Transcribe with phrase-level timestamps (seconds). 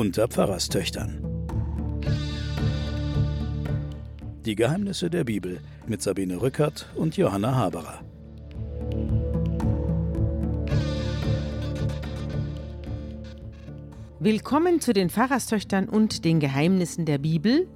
[0.00, 1.22] unter Pfarrerstöchtern.
[4.46, 8.00] Die Geheimnisse der Bibel mit Sabine Rückert und Johanna Haberer.
[14.18, 17.68] Willkommen zu den Pfarrerstöchtern und den Geheimnissen der Bibel.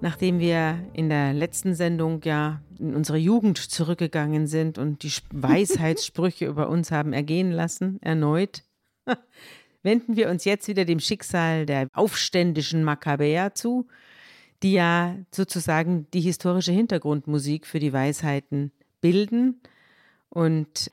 [0.00, 6.46] Nachdem wir in der letzten Sendung ja in unsere Jugend zurückgegangen sind und die Weisheitssprüche
[6.46, 8.62] über uns haben ergehen lassen, erneut,
[9.82, 13.86] wenden wir uns jetzt wieder dem Schicksal der aufständischen Makkabäer zu,
[14.62, 19.60] die ja sozusagen die historische Hintergrundmusik für die Weisheiten bilden
[20.28, 20.90] und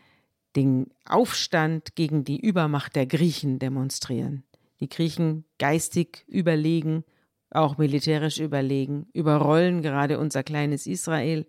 [0.55, 4.43] den Aufstand gegen die Übermacht der Griechen demonstrieren.
[4.79, 7.03] Die Griechen geistig überlegen,
[7.51, 11.45] auch militärisch überlegen, überrollen gerade unser kleines Israel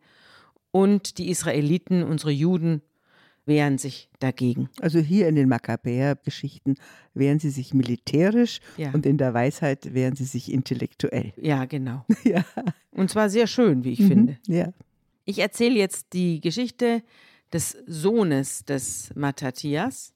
[0.71, 2.83] und die Israeliten, unsere Juden,
[3.47, 4.69] wehren sich dagegen.
[4.81, 6.77] Also hier in den Makkabäer-Geschichten
[7.15, 8.91] wehren sie sich militärisch ja.
[8.93, 11.33] und in der Weisheit wehren sie sich intellektuell.
[11.41, 12.05] Ja, genau.
[12.25, 12.45] ja.
[12.91, 14.09] Und zwar sehr schön, wie ich mhm.
[14.09, 14.39] finde.
[14.47, 14.73] Ja.
[15.25, 17.03] Ich erzähle jetzt die Geschichte
[17.53, 20.13] des Sohnes des Matthias.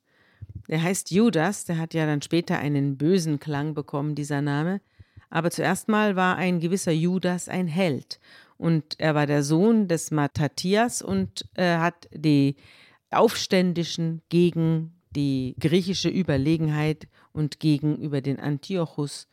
[0.69, 4.81] Der heißt Judas, der hat ja dann später einen bösen Klang bekommen, dieser Name.
[5.31, 8.21] Aber zuerst mal war ein gewisser Judas ein Held.
[8.57, 12.57] Und er war der Sohn des Matthias und äh, hat die
[13.19, 19.29] Aufständischen gegen die griechische Überlegenheit und gegenüber den Antiochus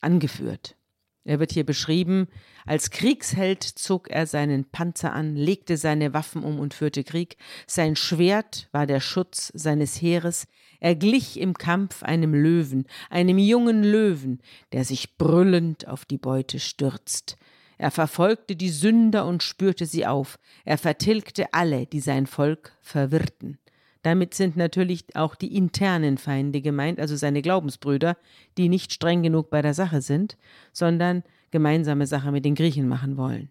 [0.00, 0.76] angeführt.
[1.24, 2.28] Er wird hier beschrieben,
[2.64, 7.36] als Kriegsheld zog er seinen Panzer an, legte seine Waffen um und führte Krieg.
[7.66, 10.46] Sein Schwert war der Schutz seines Heeres.
[10.80, 14.40] Er glich im Kampf einem Löwen, einem jungen Löwen,
[14.72, 17.36] der sich brüllend auf die Beute stürzt.
[17.80, 20.38] Er verfolgte die Sünder und spürte sie auf.
[20.66, 23.58] Er vertilgte alle, die sein Volk verwirrten.
[24.02, 28.18] Damit sind natürlich auch die internen Feinde gemeint, also seine Glaubensbrüder,
[28.58, 30.36] die nicht streng genug bei der Sache sind,
[30.74, 33.48] sondern gemeinsame Sache mit den Griechen machen wollen.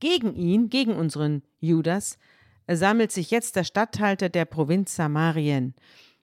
[0.00, 2.18] Gegen ihn, gegen unseren Judas,
[2.66, 5.74] sammelt sich jetzt der Statthalter der Provinz Samarien.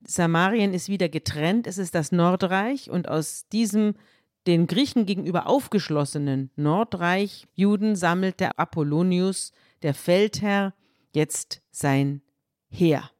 [0.05, 3.95] Samarien ist wieder getrennt, es ist das Nordreich und aus diesem
[4.47, 9.51] den Griechen gegenüber aufgeschlossenen Nordreich Juden sammelt der Apollonius,
[9.83, 10.73] der Feldherr,
[11.13, 12.21] jetzt sein
[12.69, 13.11] Heer.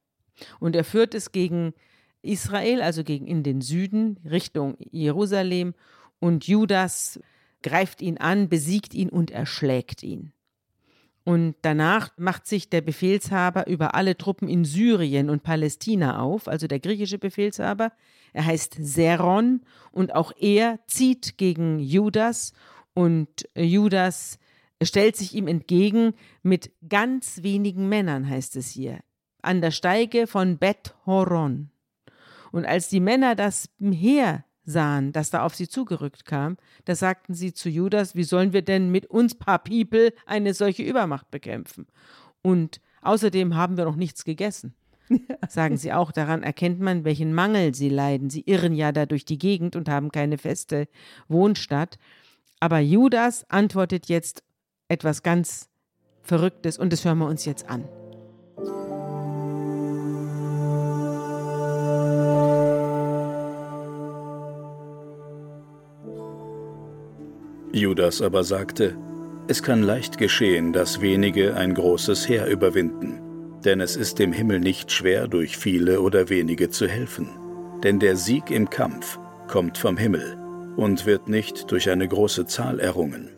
[0.60, 1.74] Und er führt es gegen
[2.22, 5.74] Israel, also gegen in den Süden, Richtung Jerusalem,
[6.20, 7.20] und Judas
[7.64, 10.34] greift ihn an, besiegt ihn und erschlägt ihn.
[11.24, 16.68] Und danach macht sich der Befehlshaber über alle Truppen in Syrien und Palästina auf, also
[16.68, 17.92] der griechische Befehlshaber.
[18.34, 19.62] Er heißt Seron
[19.92, 22.54] und auch er zieht gegen Judas
[22.94, 24.40] und Judas
[24.82, 29.00] stellt sich ihm entgegen mit ganz wenigen Männern, heißt es hier,
[29.44, 31.70] an der Steige von Bet Horon.
[32.52, 37.34] Und als die Männer das Heer sahen, das da auf sie zugerückt kam, da sagten
[37.34, 41.88] sie zu Judas, wie sollen wir denn mit uns paar People eine solche Übermacht bekämpfen?
[42.42, 44.74] Und außerdem haben wir noch nichts gegessen.
[45.50, 48.30] Sagen sie auch, daran erkennt man, welchen Mangel sie leiden.
[48.30, 50.88] Sie irren ja da durch die Gegend und haben keine feste
[51.28, 51.98] Wohnstatt.
[52.60, 54.44] Aber Judas antwortet jetzt
[54.88, 55.70] etwas ganz
[56.22, 57.84] Verrücktes und das hören wir uns jetzt an.
[67.74, 68.98] Judas aber sagte,
[69.48, 73.20] es kann leicht geschehen, dass wenige ein großes Heer überwinden,
[73.66, 77.30] denn es ist dem Himmel nicht schwer, durch viele oder wenige zu helfen.
[77.84, 80.38] Denn der Sieg im Kampf kommt vom Himmel
[80.78, 83.30] und wird nicht durch eine große Zahl errungen.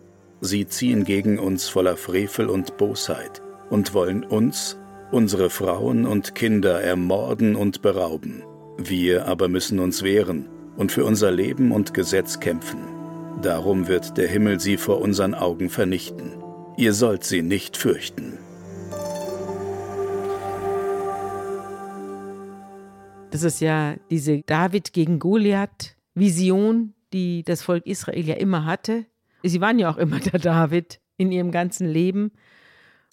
[0.42, 4.78] Sie ziehen gegen uns voller Frevel und Bosheit und wollen uns,
[5.12, 8.44] unsere Frauen und Kinder ermorden und berauben.
[8.78, 12.93] Wir aber müssen uns wehren und für unser Leben und Gesetz kämpfen.
[13.42, 16.32] Darum wird der Himmel sie vor unseren Augen vernichten.
[16.78, 18.38] Ihr sollt sie nicht fürchten.
[23.32, 29.06] Das ist ja diese David gegen Goliath Vision, die das Volk Israel ja immer hatte.
[29.44, 32.32] Sie waren ja auch immer der David in ihrem ganzen Leben.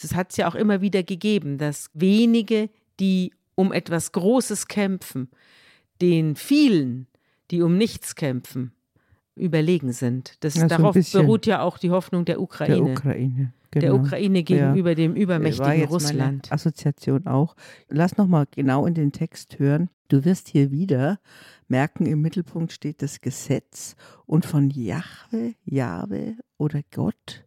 [0.02, 2.70] Es hat es ja auch immer wieder gegeben, dass wenige,
[3.00, 5.30] die um etwas Großes kämpfen,
[6.00, 7.06] den vielen,
[7.50, 8.72] die um nichts kämpfen,
[9.36, 10.36] überlegen sind.
[10.40, 12.76] Das, ja, darauf beruht ja auch die Hoffnung der Ukraine.
[12.76, 13.52] Der Ukraine.
[13.70, 13.80] Genau.
[13.80, 14.94] Der Ukraine gegenüber ja.
[14.96, 16.50] dem übermächtigen Russland.
[16.50, 17.54] Assoziation auch.
[17.88, 19.90] Lass noch mal genau in den Text hören.
[20.08, 21.20] Du wirst hier wieder
[21.68, 23.94] merken, im Mittelpunkt steht das Gesetz
[24.26, 27.44] und von Jahwe, Jahwe oder Gott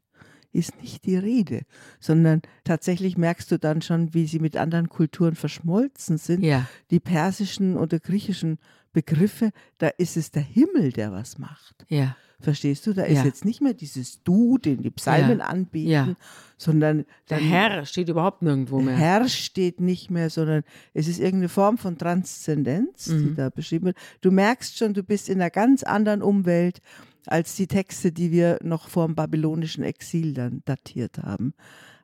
[0.53, 1.63] ist nicht die Rede,
[1.99, 6.43] sondern tatsächlich merkst du dann schon, wie sie mit anderen Kulturen verschmolzen sind.
[6.43, 6.67] Ja.
[6.91, 8.59] Die persischen oder griechischen
[8.93, 11.85] Begriffe, da ist es der Himmel, der was macht.
[11.89, 12.15] Ja.
[12.39, 12.93] Verstehst du?
[12.93, 13.23] Da ist Ja.
[13.25, 15.45] jetzt nicht mehr dieses Du, den die Psalmen Ja.
[15.45, 16.15] anbieten, Ja.
[16.57, 18.95] sondern Der Herr steht überhaupt nirgendwo mehr.
[18.97, 20.63] Herr steht nicht mehr, sondern
[20.93, 23.35] es ist irgendeine Form von Transzendenz, die Mhm.
[23.35, 23.97] da beschrieben wird.
[24.21, 26.81] Du merkst schon, du bist in einer ganz anderen Umwelt
[27.27, 31.53] als die Texte, die wir noch vor dem babylonischen Exil dann datiert haben.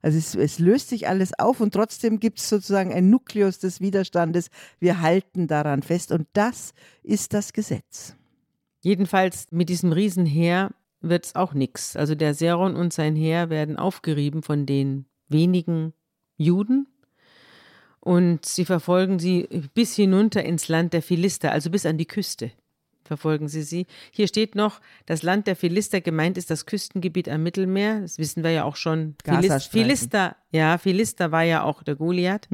[0.02, 3.82] Also es, es löst sich alles auf und trotzdem gibt es sozusagen ein Nukleus des
[3.82, 4.50] Widerstandes.
[4.80, 6.74] Wir halten daran fest und das
[7.04, 8.16] ist das Gesetz.
[8.82, 11.96] Jedenfalls mit diesem Riesenheer wird es auch nichts.
[11.96, 15.94] Also der Seron und sein Heer werden aufgerieben von den wenigen
[16.38, 16.88] Juden
[18.00, 22.52] und sie verfolgen sie bis hinunter ins Land der Philister, also bis an die Küste
[23.10, 23.88] verfolgen sie sie.
[24.12, 28.02] Hier steht noch, das Land der Philister gemeint ist das Küstengebiet am Mittelmeer.
[28.02, 29.16] Das wissen wir ja auch schon.
[29.26, 29.72] Philis Gazastreifen.
[29.72, 32.48] Philister, ja, Philister war ja auch der Goliath.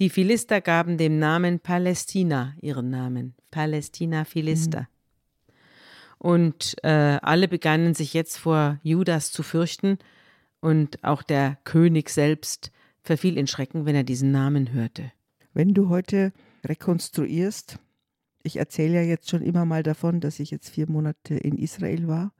[0.00, 3.34] Die Philister gaben dem Namen Palästina ihren Namen.
[3.52, 4.88] Palästina Philister.
[6.18, 9.98] Und äh, alle begannen sich jetzt vor Judas zu fürchten
[10.60, 15.12] und auch der König selbst verfiel in Schrecken, wenn er diesen Namen hörte.
[15.52, 16.32] Wenn du heute
[16.64, 17.78] rekonstruierst,
[18.44, 22.06] ich erzähle ja jetzt schon immer mal davon, dass ich jetzt vier Monate in Israel
[22.06, 22.32] war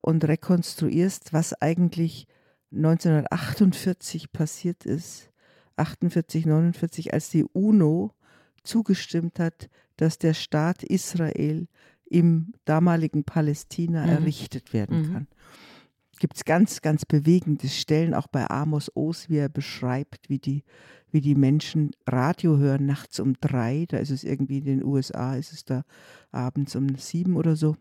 [0.00, 2.26] und rekonstruierst, was eigentlich
[2.72, 5.30] 1948 passiert ist,
[5.76, 8.12] 48, 49, als die UNO
[8.62, 11.66] zugestimmt hat, dass der Staat Israel
[12.08, 14.08] im damaligen Palästina Mhm.
[14.12, 15.12] errichtet werden Mhm.
[15.12, 15.26] kann.
[16.18, 20.64] Gibt es ganz, ganz bewegende Stellen, auch bei Amos Oz, wie er beschreibt, wie die,
[21.10, 23.86] wie die Menschen Radio hören nachts um drei.
[23.88, 25.82] Da ist es irgendwie in den USA, ist es da
[26.32, 27.76] abends um sieben oder so.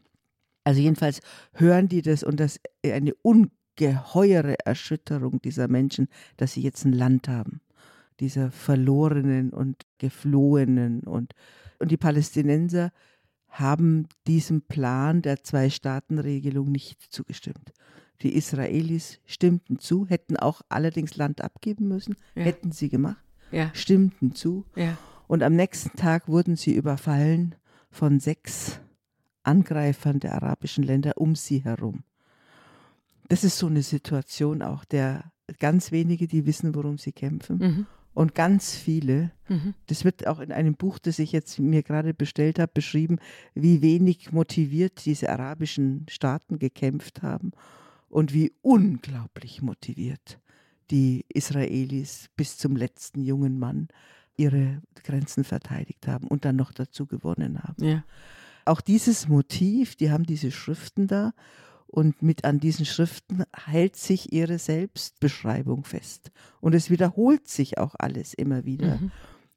[0.66, 1.22] Also jedenfalls
[1.54, 6.08] hören die das und das eine ungeheure Erschütterung dieser Menschen,
[6.38, 7.62] dass sie jetzt ein Land haben.
[8.20, 11.34] Dieser Verlorenen und Geflohenen und,
[11.80, 12.92] und die Palästinenser
[13.48, 17.72] haben diesem Plan der Zwei-Staaten-Regelung nicht zugestimmt.
[18.22, 22.44] Die Israelis stimmten zu, hätten auch allerdings Land abgeben müssen, Ja.
[22.44, 24.66] hätten sie gemacht, Ja, stimmten zu.
[24.76, 24.98] ja.
[25.28, 27.56] Und am nächsten Tag wurden sie überfallen
[27.90, 28.80] von sechs
[29.44, 32.04] Angreifern der arabischen Länder um sie herum.
[33.28, 37.58] Das ist so eine Situation auch der ganz wenige, die wissen, worum sie kämpfen.
[37.58, 37.86] Mhm.
[38.14, 39.74] Und ganz viele, Mhm.
[39.88, 43.18] das wird auch in einem Buch, das ich jetzt mir gerade bestellt habe, beschrieben,
[43.54, 47.52] wie wenig motiviert diese arabischen Staaten gekämpft haben
[48.16, 50.40] und wie unglaublich motiviert
[50.90, 53.90] die Israelis bis zum letzten jungen Mann
[54.38, 57.84] ihre Grenzen verteidigt haben und dann noch dazu gewonnen haben.
[57.84, 58.06] Ja.
[58.64, 61.34] Auch dieses Motiv, die haben diese Schriften da
[61.88, 66.32] und mit an diesen Schriften hält sich ihre Selbstbeschreibung fest.
[66.62, 68.96] Und es wiederholt sich auch alles immer wieder.
[68.96, 69.12] Mhm.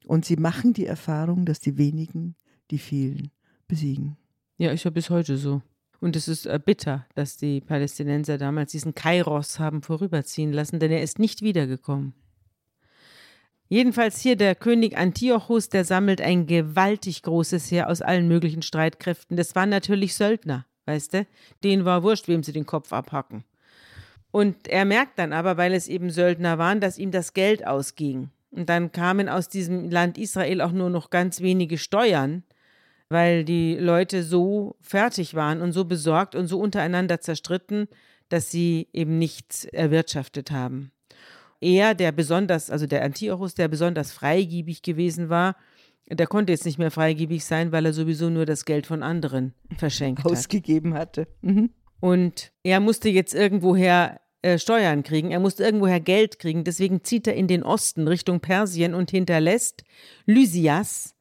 [0.05, 2.35] Und sie machen die Erfahrung, dass die wenigen
[2.71, 3.31] die vielen
[3.69, 4.17] besiegen.
[4.57, 5.61] Ja, ist ja bis heute so.
[6.01, 10.91] Und es ist äh, bitter, dass die Palästinenser damals diesen Kairos haben vorüberziehen lassen, denn
[10.91, 12.13] er ist nicht wiedergekommen.
[13.67, 19.37] Jedenfalls hier der König Antiochus, der sammelt ein gewaltig großes Heer aus allen möglichen Streitkräften.
[19.37, 21.27] Das waren natürlich Söldner, weißt du?
[21.63, 23.43] Denen war wurscht, wem sie den Kopf abhacken.
[24.31, 28.29] Und er merkt dann aber, weil es eben Söldner waren, dass ihm das Geld ausging.
[28.51, 32.43] Und dann kamen aus diesem Land Israel auch nur noch ganz wenige Steuern,
[33.09, 37.87] weil die Leute so fertig waren und so besorgt und so untereinander zerstritten,
[38.29, 40.91] dass sie eben nichts erwirtschaftet haben.
[41.61, 45.55] Er, der besonders, also der Antiochus, der besonders freigiebig gewesen war,
[46.07, 49.53] der konnte jetzt nicht mehr freigiebig sein, weil er sowieso nur das Geld von anderen
[49.77, 50.31] verschenkt hat.
[50.31, 51.27] Ausgegeben hatte.
[51.41, 51.71] Mhm.
[51.99, 56.63] Und er musste jetzt irgendwoher äh, Steuern kriegen, er musste irgendwoher Geld kriegen.
[56.63, 59.83] Deswegen zieht er in den Osten Richtung Persien und hinterlässt
[60.25, 61.15] Lysias,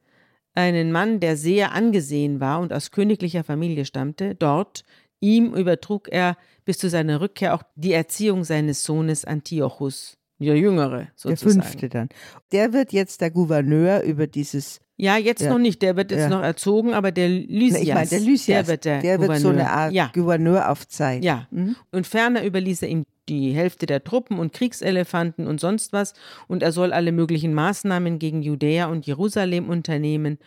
[0.54, 4.84] einen Mann, der sehr angesehen war und aus königlicher Familie stammte, dort.
[5.20, 10.98] Ihm übertrug er bis zu seiner Rückkehr auch die Erziehung seines Sohnes Antiochus, der Jüngere
[10.98, 11.62] Der sozusagen.
[11.62, 12.08] fünfte dann.
[12.52, 14.80] Der wird jetzt der Gouverneur über dieses.
[14.96, 15.50] Ja, jetzt Ja.
[15.50, 16.28] noch nicht, der wird jetzt Ja.
[16.28, 19.48] noch erzogen, aber der Lysias, ich meine, der Lysias, der wird der, der wird so
[19.48, 19.60] Gouverneur.
[19.66, 20.10] eine Art ja.
[20.12, 21.22] Gouverneur auf Zeit.
[21.24, 21.46] Ja.
[21.52, 21.76] Mhm.
[21.92, 26.14] Und ferner überließ er ihm die Hälfte der Truppen und Kriegselefanten und sonst was.
[26.48, 30.38] Und er soll alle möglichen Maßnahmen gegen Judäa und Jerusalem unternehmen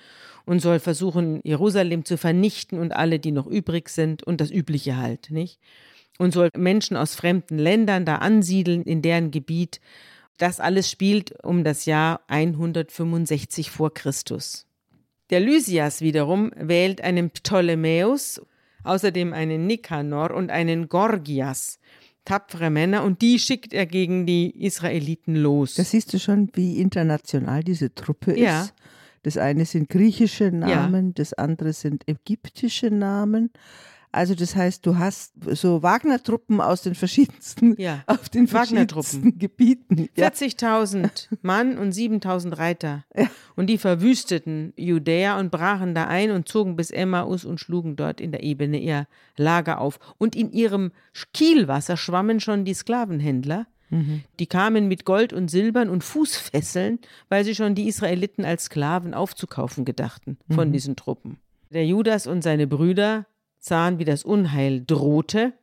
[0.45, 4.97] und soll versuchen, Jerusalem zu vernichten und alle, die noch übrig sind und das Übliche
[4.97, 5.59] halt, nicht?
[6.17, 9.79] Und soll Menschen aus fremden Ländern da ansiedeln in deren Gebiet.
[10.37, 14.65] Das alles spielt um das Jahr 165 vor Christus.
[15.29, 18.41] Der Lysias wiederum wählt einen Ptolemäus,
[18.83, 21.79] außerdem einen Nikanor und einen Gorgias.
[22.23, 25.73] tapfere Männer und die schickt er gegen die Israeliten los.
[25.73, 28.61] Da siehst du schon, wie international diese Truppe Ja.
[28.61, 28.73] ist.
[29.23, 33.49] Das eine sind griechische Namen, das andere sind ägyptische Namen.
[34.11, 40.09] Also das heißt, du hast so Wagner-Truppen aus den verschiedensten, Ja, auf den verschiedensten Gebieten.
[40.15, 40.27] Ja.
[40.27, 43.05] 40.000 Mann und 7.000 Reiter.
[43.55, 48.19] Und die verwüsteten Judäa und brachen da ein und zogen bis Emmaus und schlugen dort
[48.19, 49.99] in der Ebene ihr Lager auf.
[50.17, 50.91] Und in ihrem
[51.33, 53.67] Kielwasser schwammen schon die Sklavenhändler.
[54.39, 59.13] Die kamen mit Gold und Silbern und Fußfesseln, weil sie schon die Israeliten als Sklaven
[59.13, 61.39] aufzukaufen gedachten von diesen Truppen.
[61.71, 63.25] Der Judas und seine Brüder
[63.61, 65.53] sahen, wie das Unheil drohte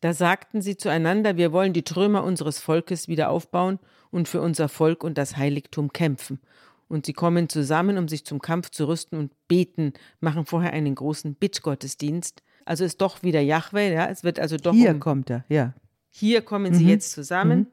[0.00, 3.78] da sagten sie zueinander, wir wollen die Trümmer unseres Volkes wieder aufbauen
[4.10, 6.40] und für unser Volk und das Heiligtum kämpfen.
[6.88, 10.94] Und sie kommen zusammen, um sich zum Kampf zu rüsten und beten, machen vorher einen
[10.94, 12.42] großen Bittgottesdienst.
[12.64, 15.74] Also ist doch wieder Jahwe, ja, es wird also doch Hier um, kommt er, ja.
[16.10, 17.66] hier kommen sie jetzt zusammen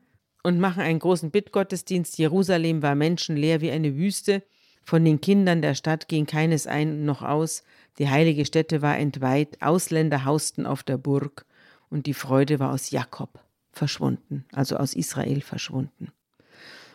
[0.43, 2.17] und machen einen großen Bittgottesdienst.
[2.17, 4.43] Jerusalem war menschenleer wie eine Wüste.
[4.83, 7.63] Von den Kindern der Stadt ging keines ein noch aus.
[7.97, 9.61] Die heilige Stätte war entweiht.
[9.61, 11.45] Ausländer hausten auf der Burg.
[11.89, 13.39] Und die Freude war aus Jakob
[13.71, 16.11] verschwunden, also aus Israel verschwunden.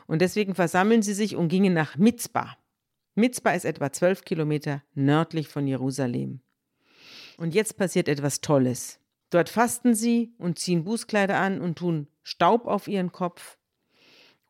[0.07, 2.57] Und deswegen versammeln sie sich und gingen nach Mitzbah.
[3.15, 6.41] Mitzbah ist etwa zwölf Kilometer nördlich von Jerusalem.
[7.37, 8.99] Und jetzt passiert etwas Tolles.
[9.31, 13.59] Dort fasten sie und ziehen Bußkleider an und tun Staub auf ihren Kopf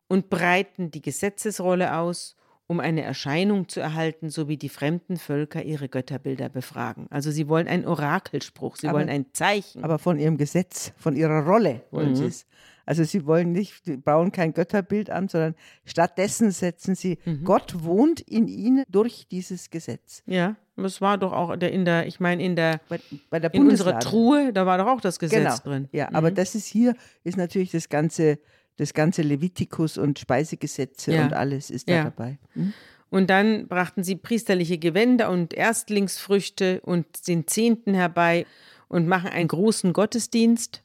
[0.07, 2.35] und breiten die Gesetzesrolle aus,
[2.71, 7.05] um eine Erscheinung zu erhalten, so wie die fremden Völker ihre Götterbilder befragen.
[7.09, 9.83] Also sie wollen einen Orakelspruch, sie Aber- wollen ein Zeichen.
[9.83, 12.15] Aber von ihrem Gesetz, von ihrer Rolle wollen Mhm.
[12.15, 12.45] sie es.
[12.85, 15.53] Also sie wollen nicht, die bauen kein Götterbild an, sondern
[15.85, 17.43] stattdessen setzen sie, Mhm.
[17.43, 20.23] Gott wohnt in ihnen durch dieses Gesetz.
[20.25, 22.99] ja, das war doch auch in der, ich meine, in der Bei,
[23.29, 23.99] bei der in unserer.
[23.99, 25.75] Truhe, da war doch auch das Gesetz genau.
[25.75, 25.89] drin.
[25.91, 28.39] Ja, aber das ist hier, ist natürlich das ganze,
[28.81, 31.23] das ganze Levitikus und Speisegesetze Ja.
[31.23, 32.03] und alles ist da Ja.
[32.05, 32.39] dabei.
[32.53, 32.73] Hm?
[33.09, 38.45] Und dann brachten sie priesterliche Gewänder und Erstlingsfrüchte und den Zehnten herbei
[38.87, 40.81] und machen einen großen Gottesdienst.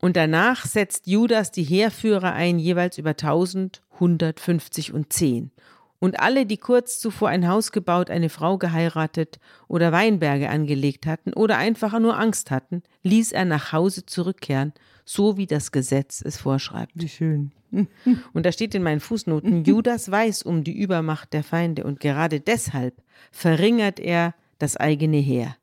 [0.00, 5.50] Und danach setzt Judas die Heerführer ein, jeweils über 1000, 150 und 10.
[5.98, 11.34] Und alle, die kurz zuvor ein Haus gebaut, eine Frau geheiratet oder Weinberge angelegt hatten
[11.34, 14.72] oder einfach nur Angst hatten, ließ er nach Hause zurückkehren,
[15.04, 16.92] so wie das Gesetz es vorschreibt.
[16.94, 17.52] Wie schön.
[18.32, 22.40] Und da steht in meinen Fußnoten, Judas weiß um die Übermacht der Feinde und gerade
[22.40, 25.56] deshalb verringert er das eigene Heer.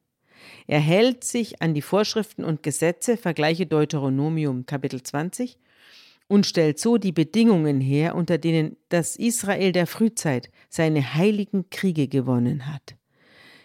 [0.68, 5.58] Er hält sich an die Vorschriften und Gesetze, vergleiche Deuteronomium Kapitel 20,
[6.28, 12.08] und stellt so die Bedingungen her, unter denen das Israel der Frühzeit seine heiligen Kriege
[12.08, 12.96] gewonnen hat.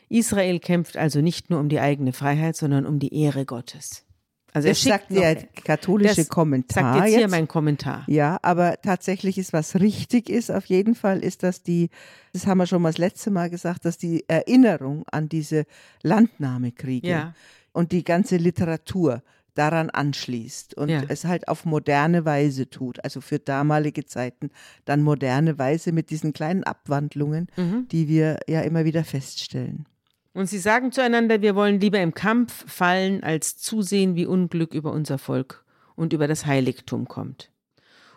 [0.08, 4.04] Israel kämpft also nicht nur um die eigene Freiheit, sondern um die Ehre Gottes.
[4.54, 7.30] Also er sagt der katholische das Kommentar Sagt jetzt hier jetzt.
[7.30, 8.04] mein Kommentar.
[8.06, 11.88] Ja, aber tatsächlich ist, was richtig ist, auf jeden Fall ist, dass die,
[12.34, 15.64] das haben wir schon mal das letzte Mal gesagt, dass die Erinnerung an diese
[16.02, 17.34] Landnahmekriege Ja.
[17.72, 19.22] und die ganze Literatur
[19.54, 21.02] daran anschließt und Ja.
[21.08, 24.50] es halt auf moderne Weise tut, also für damalige Zeiten
[24.86, 27.86] dann moderne Weise mit diesen kleinen Abwandlungen, Mhm.
[27.90, 29.86] die wir ja immer wieder feststellen.
[30.34, 34.92] Und sie sagen zueinander, wir wollen lieber im Kampf fallen, als zusehen, wie Unglück über
[34.92, 37.50] unser Volk und über das Heiligtum kommt.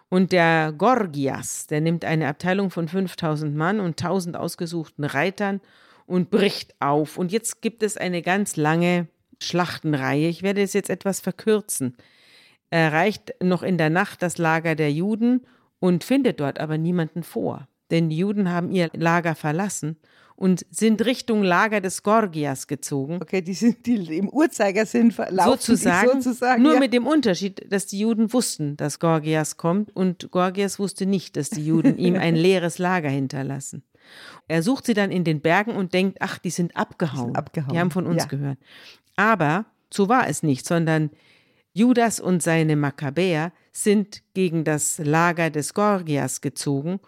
[0.08, 5.60] Und der Gorgias, der nimmt eine Abteilung von 5000 Mann und 1000 ausgesuchten Reitern
[6.06, 7.18] und bricht auf.
[7.18, 9.08] Und jetzt gibt es eine ganz lange
[9.40, 10.30] Schlachtenreihe.
[10.30, 11.98] Ich werde es jetzt etwas verkürzen.
[12.70, 15.46] Er erreicht noch in der Nacht das Lager der Juden
[15.80, 17.68] und findet dort aber niemanden vor.
[17.92, 19.98] Denn die Juden haben ihr Lager verlassen
[20.36, 23.20] und sind Richtung Lager des Gorgias gezogen.
[23.22, 26.80] Okay, die sind die im Uhrzeigersinn verlaufen Sozusagen, die sozusagen nur ja.
[26.80, 31.50] mit dem Unterschied, dass die Juden wussten, dass Gorgias kommt und Gorgias wusste nicht, dass
[31.50, 33.84] die Juden ihm ein leeres Lager hinterlassen.
[34.48, 37.34] Er sucht sie dann in den Bergen und denkt, ach, die sind abgehauen.
[37.34, 38.28] Die, abgehauen, haben von uns ja.
[38.28, 38.60] gehört.
[39.16, 41.12] Aber so war es nicht, sondern
[41.74, 47.00] Judas und seine Makkabäer sind gegen das Lager des Gorgias gezogen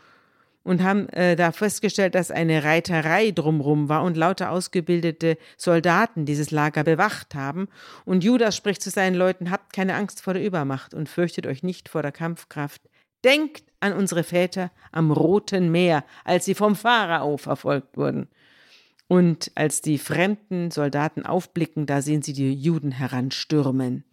[0.67, 6.51] und haben äh, da festgestellt, dass eine Reiterei drumrum war und lauter ausgebildete Soldaten dieses
[6.51, 7.69] Lager bewacht haben.
[8.03, 11.63] Und Judas spricht zu seinen Leuten, habt keine Angst vor der Übermacht und fürchtet euch
[11.63, 12.81] nicht vor der Kampfkraft.
[13.23, 18.27] Denkt an unsere Väter am Roten Meer, als sie vom Pharao verfolgt wurden.
[19.07, 24.03] Und als die fremden Soldaten aufblicken, da sehen sie die Juden heranstürmen.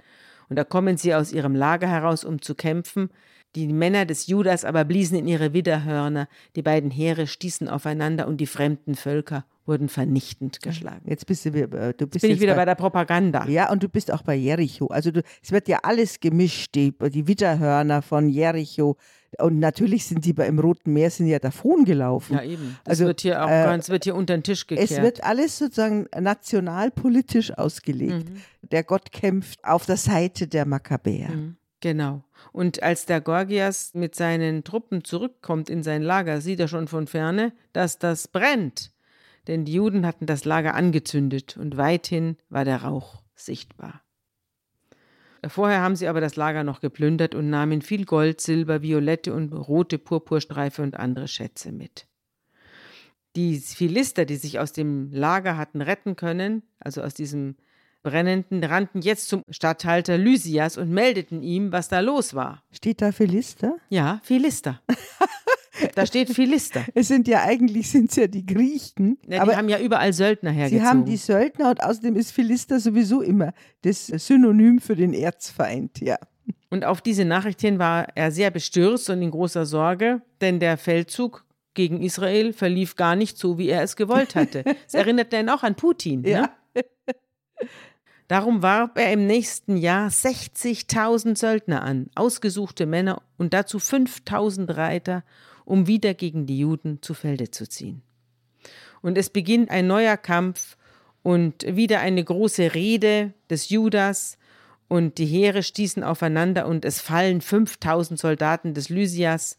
[0.49, 3.11] Und da kommen sie aus ihrem Lager heraus, um zu kämpfen.
[3.55, 8.39] Die Männer des Judas aber bliesen in ihre Widderhörner, die beiden Heere stießen aufeinander und
[8.39, 11.03] die fremden Völker wurden vernichtend geschlagen.
[11.07, 13.47] Jetzt bist du, äh, du bist Jetzt bin ich jetzt wieder bei, bei der Propaganda.
[13.49, 14.89] Ja, und du bist auch bei Jericho.
[14.89, 18.97] Also du, es wird ja alles gemischt, die, die Widderhörner von Jericho.
[19.39, 22.35] Und natürlich sind die bei, im Roten Meer sind ja davon gelaufen.
[22.35, 22.77] Ja, eben.
[22.85, 24.91] Das Also, wird hier auch äh, ganz, wird hier unter den Tisch gekehrt.
[24.91, 28.29] Es wird alles sozusagen nationalpolitisch ausgelegt.
[28.29, 28.69] Mhm.
[28.71, 31.31] Der Gott kämpft auf der Seite der Makkabäer.
[31.85, 32.25] Genau.
[32.53, 37.07] Und als der Gorgias mit seinen Truppen zurückkommt in sein Lager, sieht er schon von
[37.07, 38.91] ferne, dass das brennt.
[39.49, 44.01] Denn die Juden hatten das Lager angezündet und weithin war der Rauch sichtbar.
[45.47, 49.53] Vorher haben sie aber das Lager noch geplündert und nahmen viel Gold, Silber, violette und
[49.53, 52.07] rote Purpurstreife und andere Schätze mit.
[53.37, 57.57] Die Philister, die sich aus dem Lager hatten retten können, also aus diesem
[58.05, 62.63] Brennenden, rannten jetzt zum Statthalter Lysias und meldeten ihm, was da los war.
[62.71, 63.77] Steht da Philister?
[63.89, 64.81] Ja, Philister.
[65.95, 66.85] da steht Philister.
[66.95, 69.19] Es sind ja eigentlich sind's ja die Griechen.
[69.23, 70.87] Ja, die aber haben ja überall Söldner sie hergezogen.
[70.87, 76.01] haben die Söldner und außerdem ist Philister sowieso immer das Synonym für den Erzfeind.
[76.01, 76.19] Ja.
[76.71, 80.77] Und auf diese Nachricht hin war er sehr bestürzt und in großer Sorge, denn der
[80.77, 84.65] Feldzug gegen Israel verlief gar nicht so, wie er es gewollt hatte.
[84.87, 86.21] Es erinnert dann auch an Putin.
[86.21, 86.51] Ne?
[88.29, 95.25] Darum warb er im nächsten Jahr 60.000 Söldner an, ausgesuchte Männer und dazu 5.000 Reiter,
[95.65, 98.03] um wieder gegen die Juden zu Felde zu ziehen.
[99.03, 100.79] Und es beginnt ein neuer Kampf
[101.23, 104.39] und wieder eine große Rede des Judas
[104.89, 109.59] und die Heere stießen aufeinander und es fallen 5000 Soldaten des Lysias.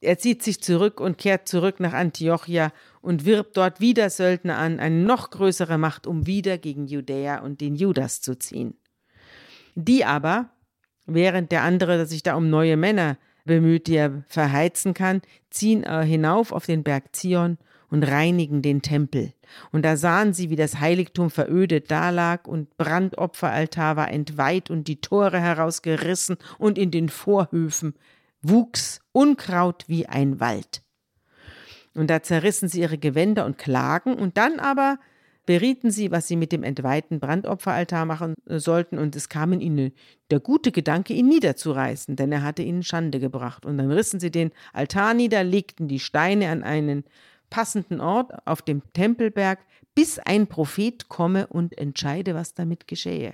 [0.00, 4.78] Er zieht sich zurück und kehrt zurück nach Antiochia und wirbt dort wieder Söldner an,
[4.78, 8.74] eine noch größere Macht, um wieder gegen Judäa und den Judas zu ziehen.
[9.74, 10.50] Die aber,
[11.06, 16.04] während der andere sich da um neue Männer bemüht, die er verheizen kann, ziehen äh,
[16.04, 17.58] hinauf auf den Berg Zion
[17.90, 19.32] und reinigen den Tempel.
[19.72, 25.00] Und da sahen sie, wie das Heiligtum verödet dalag und Brandopferaltar war entweiht und die
[25.00, 27.94] Tore herausgerissen und in den Vorhöfen
[28.42, 30.82] wuchs Unkraut wie ein Wald.
[31.94, 34.98] Und da zerrissen sie ihre Gewänder und klagen und dann aber
[35.46, 39.92] berieten sie, was sie mit dem entweihten Brandopferaltar machen äh, sollten, und es kam ihnen
[40.30, 43.64] der gute Gedanke, ihn niederzureißen, denn er hatte ihnen Schande gebracht.
[43.64, 47.04] Und dann rissen sie den Altar nieder, legten die Steine an einen
[47.48, 49.58] passenden Ort auf dem Tempelberg,
[49.94, 53.32] bis ein Prophet komme und entscheide, was damit geschehe.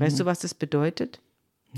[0.00, 1.22] Weißt du, was das bedeutet?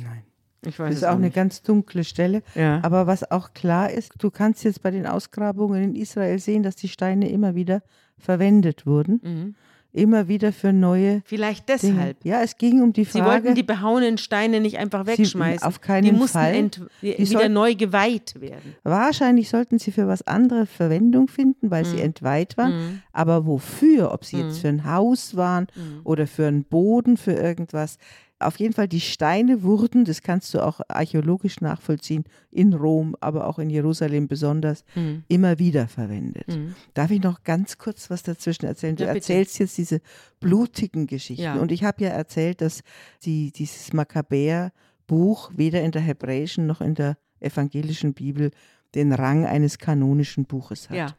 [0.02, 0.24] Nein.
[0.66, 1.34] Ich weiß Das ist auch eine nicht.
[1.34, 2.42] ganz dunkle Stelle.
[2.54, 2.80] Ja.
[2.82, 6.76] Aber was auch klar ist, du kannst jetzt bei den Ausgrabungen in Israel sehen, dass
[6.76, 7.82] die Steine immer wieder
[8.18, 9.20] verwendet wurden.
[9.22, 9.54] Mhm.
[9.96, 11.78] Immer wieder für neue Vielleicht Dinge.
[11.94, 12.16] deshalb.
[12.24, 13.44] Ja, es ging um die Sie Frage.
[13.44, 15.64] wollten die behauenen Steine nicht einfach wegschmeißen.
[15.64, 16.52] auf keinen die mussten Fall.
[16.52, 18.74] ent, Die wieder neu geweiht werden.
[18.82, 21.88] Wahrscheinlich sollten sie für was anderes Verwendung finden, weil Mhm.
[21.88, 23.02] sie entweiht waren.
[23.12, 24.10] Aber wofür?
[24.12, 26.00] Ob sie jetzt für ein Haus waren Mhm.
[26.02, 27.98] oder für einen Boden, für irgendwas.
[28.40, 33.46] Auf jeden Fall, die Steine wurden, das kannst du auch archäologisch nachvollziehen, in Rom, aber
[33.46, 35.22] auch in Jerusalem besonders, Mhm.
[35.28, 36.46] immer wieder verwendet.
[36.94, 38.96] Darf ich noch ganz kurz was dazwischen erzählen?
[38.96, 40.00] Du Ja, erzählst jetzt diese
[40.40, 41.42] blutigen Geschichten.
[41.44, 41.54] Ja.
[41.54, 42.82] Und ich habe ja erzählt, dass
[43.24, 48.50] die, dieses Makkabäer-Buch weder in der hebräischen noch in der evangelischen Bibel
[48.94, 50.96] den Rang eines kanonischen Buches hat.
[50.96, 51.16] Ja.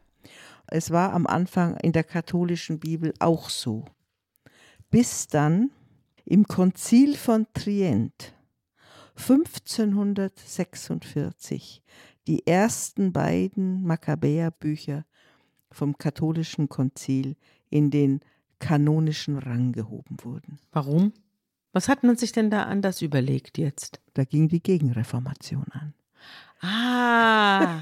[0.68, 3.84] Es war am Anfang in der katholischen Bibel auch so.
[4.90, 5.70] Bis dann
[6.26, 8.34] im Konzil von Trient
[9.16, 11.82] 1546
[12.26, 15.04] die ersten beiden Makkabäerbücher
[15.70, 17.36] vom katholischen Konzil
[17.70, 18.20] in den
[18.58, 20.58] kanonischen Rang gehoben wurden.
[20.72, 21.12] Warum?
[21.72, 24.00] Was hat man sich denn da anders überlegt jetzt?
[24.14, 25.94] Da ging die Gegenreformation an.
[26.60, 27.80] Ah,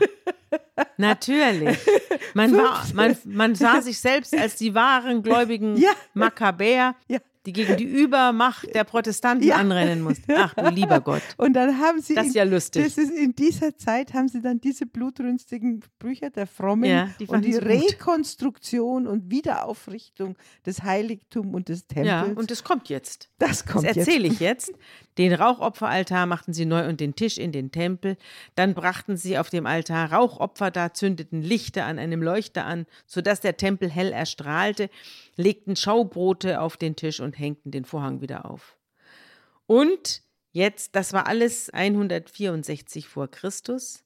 [0.97, 1.79] natürlich.
[2.35, 5.93] Man, war, man, man sah sich selbst als die wahren gläubigen Ja.
[6.13, 7.21] Makkabäer, Ja.
[7.47, 9.57] Die gegen die Übermacht der Protestanten Ja.
[9.57, 10.33] anrennen mussten.
[10.35, 11.23] Ach du lieber Gott.
[11.37, 12.85] Und dann haben sie Das ist in, ja lustig.
[12.85, 17.27] Das ist in dieser Zeit haben sie dann diese blutrünstigen Bücher der Frommen Ja, die
[17.27, 17.55] und die.
[17.57, 22.09] Rekonstruktion und Wiederaufrichtung des Heiligtums und des Tempels.
[22.09, 23.29] Ja, und das kommt jetzt.
[23.39, 24.73] das kommt das erzähle ich jetzt.
[25.19, 28.17] Den Rauchopferaltar machten sie neu und den Tisch in den Tempel.
[28.55, 33.41] Dann brachten sie auf dem Altar Rauchopfer dar, zündeten Lichter an einem Leuchter an, sodass
[33.41, 34.91] der Tempel hell erstrahlte,
[35.37, 38.77] legten Schaubrote auf den Tisch und hängten den Vorhang wieder auf.
[39.67, 40.23] Und
[40.53, 44.05] jetzt, das war alles 164 vor Christus.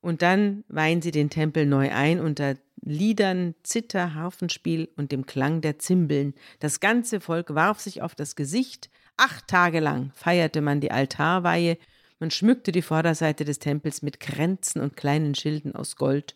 [0.00, 5.60] Und dann weihen sie den Tempel neu ein unter Liedern, Zither, Harfenspiel und dem Klang
[5.60, 6.34] der Zimbeln.
[6.60, 8.90] Das ganze Volk warf sich auf das Gesicht.
[9.18, 11.76] Acht Tage lang feierte man die Altarweihe,
[12.20, 16.34] Man schmückte die Vorderseite des Tempels mit Kränzen und kleinen Schilden aus Gold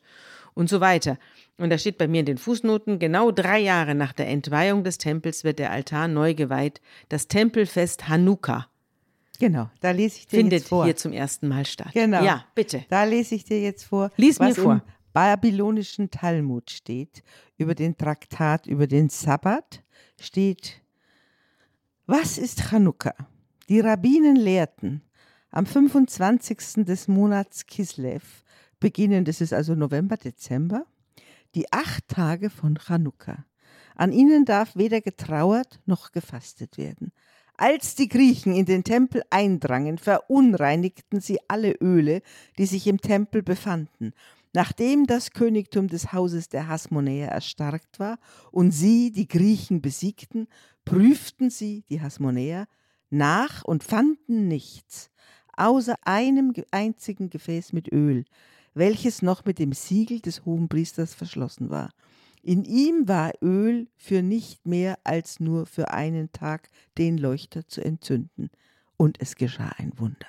[0.55, 1.18] und so weiter.
[1.59, 4.99] Und da steht bei mir in den Fußnoten, genau drei Jahre nach der Entweihung des
[4.99, 8.68] Tempels wird der Altar neu geweiht, das Tempelfest Hanukkah.
[9.40, 10.85] Genau, da lese ich dir findet jetzt vor.
[10.85, 11.90] hier zum ersten Mal statt.
[11.95, 12.23] Genau.
[12.23, 12.85] Ja, bitte.
[12.88, 14.73] Da lese ich dir jetzt vor, Lies mir was vor.
[14.75, 17.25] im babylonischen Talmud steht,
[17.57, 19.83] über den Traktat über den Sabbat,
[20.21, 20.82] steht,
[22.07, 23.15] was ist Chanukka?
[23.69, 25.03] Die Rabbinen lehrten,
[25.51, 26.85] am 25.
[26.85, 28.43] des Monats Kislev,
[28.81, 30.85] beginnend, das ist also November, Dezember,
[31.55, 33.45] die acht Tage von Chanukka.
[33.95, 37.12] An ihnen darf weder getrauert noch gefastet werden.
[37.57, 42.23] Als die Griechen in den Tempel eindrangen, verunreinigten sie alle Öle,
[42.59, 44.12] die sich im Tempel befanden.
[44.53, 48.19] Nachdem das Königtum des Hauses der Hasmonäer erstarkt war
[48.51, 50.47] und sie, die Griechen, besiegten,
[50.85, 52.67] prüften sie, die Hasmonäer,
[53.09, 55.11] nach und fanden nichts,
[55.57, 58.25] außer einem ge- einzigen Gefäß mit Öl,
[58.75, 61.91] welches noch mit dem Siegel des Hohenpriesters verschlossen war.
[62.43, 67.85] In ihm war Öl für nicht mehr als nur für einen Tag den Leuchter zu
[67.85, 68.51] entzünden.
[68.97, 70.27] Und es geschah ein Wunder.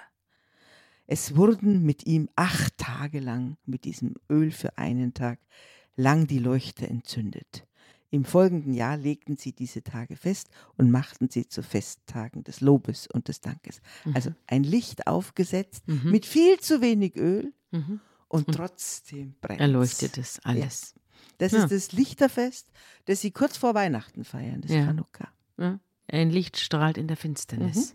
[1.14, 5.38] Es wurden mit ihm acht Tage lang, mit diesem Öl für einen Tag,
[5.96, 7.68] lang die Leuchter entzündet.
[8.10, 13.06] Im folgenden Jahr legten sie diese Tage fest und machten sie zu Festtagen des Lobes
[13.06, 13.80] und des Dankes.
[14.16, 18.00] Also ein Licht aufgesetzt mit viel zu wenig Öl Mhm.
[18.28, 20.96] und trotzdem brennt Erleuchtet es alles.
[21.38, 21.66] Das Ja.
[21.66, 22.72] ist das Lichterfest,
[23.06, 24.86] das sie kurz vor Weihnachten feiern, das Ja.
[24.88, 25.28] Chanukka.
[25.60, 27.94] Ja, ein Licht strahlt in der Finsternis.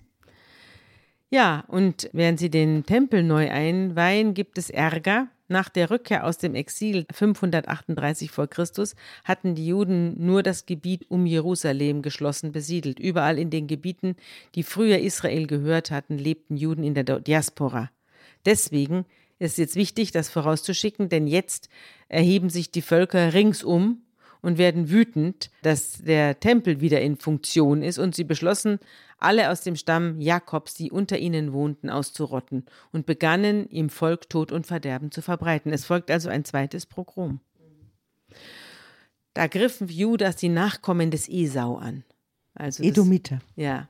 [1.31, 5.29] Ja, und während sie den Tempel neu einweihen, gibt es Ärger.
[5.51, 11.07] Nach der Rückkehr aus dem Exil 538 vor Christus hatten die Juden nur das Gebiet
[11.11, 12.99] um Jerusalem geschlossen besiedelt.
[12.99, 14.17] Überall in den Gebieten,
[14.55, 17.91] die früher Israel gehört hatten, lebten Juden in der Diaspora.
[18.45, 19.05] Deswegen
[19.39, 21.69] ist jetzt wichtig, das vorauszuschicken, denn jetzt
[22.09, 24.03] erheben sich die Völker ringsum
[24.41, 28.79] und werden wütend, dass der Tempel wieder in Funktion ist und sie beschlossen,
[29.19, 34.53] alle aus dem Stamm Jakobs, die unter ihnen wohnten, auszurotten und begannen, im Volk Tod
[34.53, 35.73] und Verderben zu verbreiten.
[35.73, 37.41] Es folgt also ein zweites Pogrom.
[39.35, 42.05] Da griffen Judas die Nachkommen des Esau an.
[42.55, 43.41] Also das- Edomiter.
[43.57, 43.89] ja.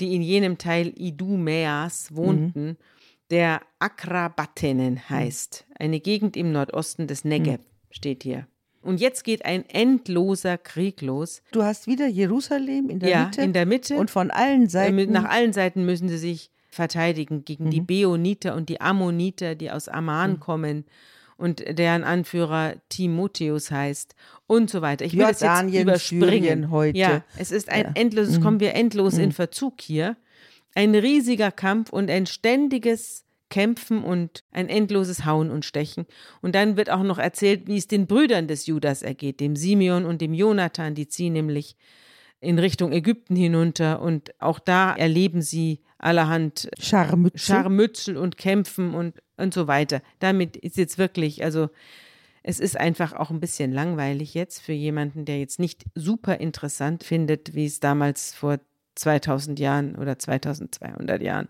[0.00, 2.78] Die in jenem Teil Idumäas wohnten,
[3.28, 5.66] der Akrabatinnen heißt.
[5.78, 8.46] Eine Gegend im Nordosten des Negev steht hier.
[8.82, 11.42] Und jetzt geht ein endloser Krieg los.
[11.52, 13.42] Du hast wieder Jerusalem in der ja, Mitte.
[13.42, 13.96] in der Mitte.
[13.96, 15.12] Und von allen Äh, Seiten.
[15.12, 17.70] Nach allen Seiten müssen sie sich verteidigen gegen Mhm.
[17.70, 20.84] die Beoniter und die Ammoniter, die aus Amman kommen
[21.36, 24.14] und deren Anführer Timotheus heißt
[24.46, 25.04] und so weiter.
[25.04, 26.22] Ich will das jetzt überspringen.
[26.30, 26.98] Syrien heute.
[26.98, 27.88] Ja, es ist ein Ja.
[27.90, 27.96] Mhm.
[27.96, 30.16] endloses, kommen wir endlos in Verzug hier.
[30.74, 36.06] Ein riesiger Kampf und ein ständiges Kämpfen und ein endloses Hauen und Stechen.
[36.40, 40.06] Und dann wird auch noch erzählt, wie es den Brüdern des Judas ergeht, dem Simeon
[40.06, 40.94] und dem Jonathan.
[40.94, 41.76] Die ziehen nämlich
[42.40, 47.38] in Richtung Ägypten hinunter und auch da erleben sie allerhand Scharmützel.
[47.38, 50.00] Scharmützel und Kämpfen und, und so weiter.
[50.18, 51.68] Damit ist jetzt wirklich, also
[52.42, 57.04] es ist einfach auch ein bisschen langweilig jetzt für jemanden, der jetzt nicht super interessant
[57.04, 58.58] findet, wie es damals vor
[58.94, 61.48] 2000 Jahren oder 2200 Jahren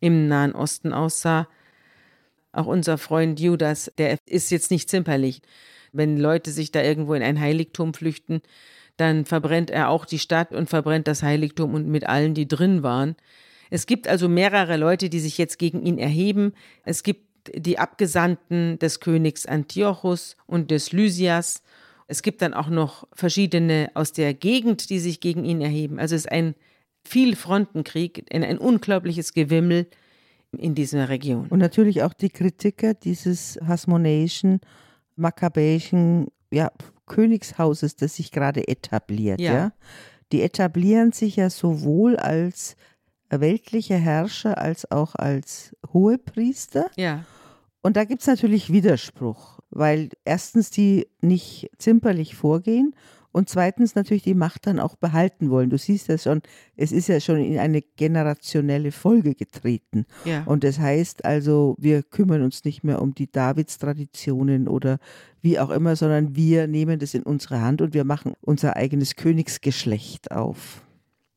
[0.00, 1.48] im Nahen Osten aussah.
[2.52, 5.42] Auch unser Freund Judas, der ist jetzt nicht zimperlich.
[5.92, 8.42] Wenn Leute sich da irgendwo in ein Heiligtum flüchten,
[8.96, 12.82] dann verbrennt er auch die Stadt und verbrennt das Heiligtum und mit allen, die drin
[12.82, 13.16] waren.
[13.70, 16.52] Es gibt also mehrere Leute, die sich jetzt gegen ihn erheben.
[16.84, 21.62] Es gibt die Abgesandten des Königs Antiochus und des Lysias.
[22.06, 25.98] Es gibt dann auch noch verschiedene aus der Gegend, die sich gegen ihn erheben.
[25.98, 26.54] Also es ist ein
[27.06, 29.86] Vielfrontenkrieg, ein, ein unglaubliches Gewimmel
[30.52, 31.48] in dieser Region.
[31.48, 34.60] Und natürlich auch die Kritiker dieses hasmonäischen,
[35.16, 36.70] makkabäischen ja,
[37.06, 39.40] Königshauses, das sich gerade etabliert.
[39.40, 39.52] Ja.
[39.52, 39.72] Ja.
[40.32, 42.76] Die etablieren sich ja sowohl als
[43.30, 46.90] weltliche Herrscher als auch als Hohepriester.
[46.96, 47.24] Ja,
[47.82, 52.94] Und da gibt es natürlich Widerspruch, weil erstens die nicht zimperlich vorgehen
[53.34, 55.68] und zweitens natürlich die Macht dann auch behalten wollen.
[55.68, 56.40] Du siehst ja schon,
[56.76, 60.06] es ist ja schon in eine generationelle Folge getreten.
[60.24, 60.44] ja.
[60.44, 64.98] Und das heißt also, wir kümmern uns nicht mehr um die Davidstraditionen oder
[65.42, 69.16] wie auch immer, sondern wir nehmen das in unsere Hand und wir machen unser eigenes
[69.16, 70.82] Königsgeschlecht auf.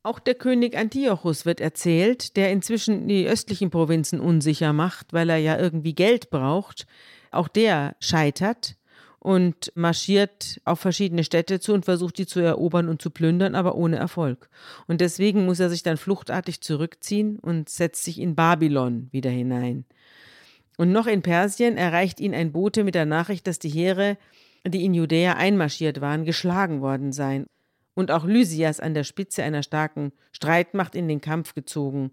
[0.04, 5.38] Auch der König Antiochus wird erzählt, der inzwischen die östlichen Provinzen unsicher macht, weil er
[5.38, 6.86] ja irgendwie Geld braucht.
[7.32, 8.77] Auch der scheitert
[9.20, 13.74] und marschiert auf verschiedene Städte zu und versucht die zu erobern und zu plündern, aber
[13.74, 14.48] ohne Erfolg.
[14.86, 19.84] Und deswegen muss er sich dann fluchtartig zurückziehen und setzt sich in Babylon wieder hinein.
[20.76, 24.16] Und noch in Persien erreicht ihn ein Bote mit der Nachricht, dass die Heere,
[24.64, 27.46] die in Judäa einmarschiert waren, geschlagen worden seien.
[27.94, 32.12] Und auch Lysias an der Spitze einer starken Streitmacht in den Kampf gezogen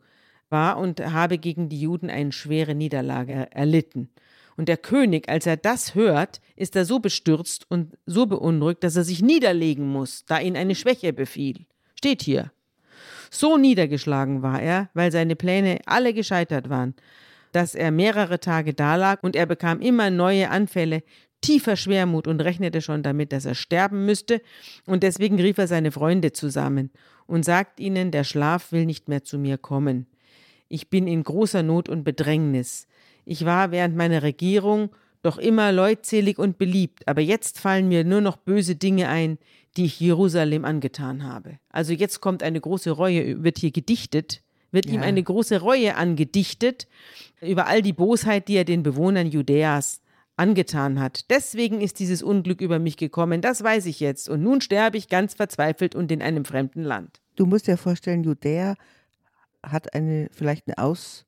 [0.49, 4.09] war und habe gegen die Juden eine schwere Niederlage erlitten.
[4.57, 8.95] Und der König, als er das hört, ist er so bestürzt und so beunruhigt, dass
[8.95, 11.65] er sich niederlegen muss, da ihn eine Schwäche befiel.
[11.95, 12.51] Steht hier.
[13.29, 16.95] So niedergeschlagen war er, weil seine Pläne alle gescheitert waren,
[17.51, 21.03] dass er mehrere Tage dalag und er bekam immer neue Anfälle
[21.41, 24.41] tiefer Schwermut und rechnete schon damit, dass er sterben müsste,
[24.85, 26.91] und deswegen rief er seine Freunde zusammen
[27.27, 30.07] und sagt ihnen, der Schlaf will nicht mehr zu mir kommen.
[30.67, 32.87] Ich bin in großer Not und Bedrängnis.
[33.25, 34.89] Ich war während meiner Regierung
[35.21, 39.39] doch immer leutselig und beliebt, aber jetzt fallen mir nur noch böse Dinge ein,
[39.75, 41.57] die ich Jerusalem angetan habe.
[41.69, 44.93] Also jetzt kommt eine große Reue, wird hier gedichtet, wird ja.
[44.93, 46.87] ihm eine große Reue angedichtet
[47.41, 50.01] über all die Bosheit, die er den Bewohnern Judäas
[50.37, 51.29] angetan hat.
[51.29, 54.29] Deswegen ist dieses Unglück über mich gekommen, das weiß ich jetzt.
[54.29, 57.21] Und nun sterbe ich ganz verzweifelt und in einem fremden Land.
[57.35, 58.75] Du musst dir vorstellen, Judäa
[59.63, 61.25] hat eine vielleicht eine Aus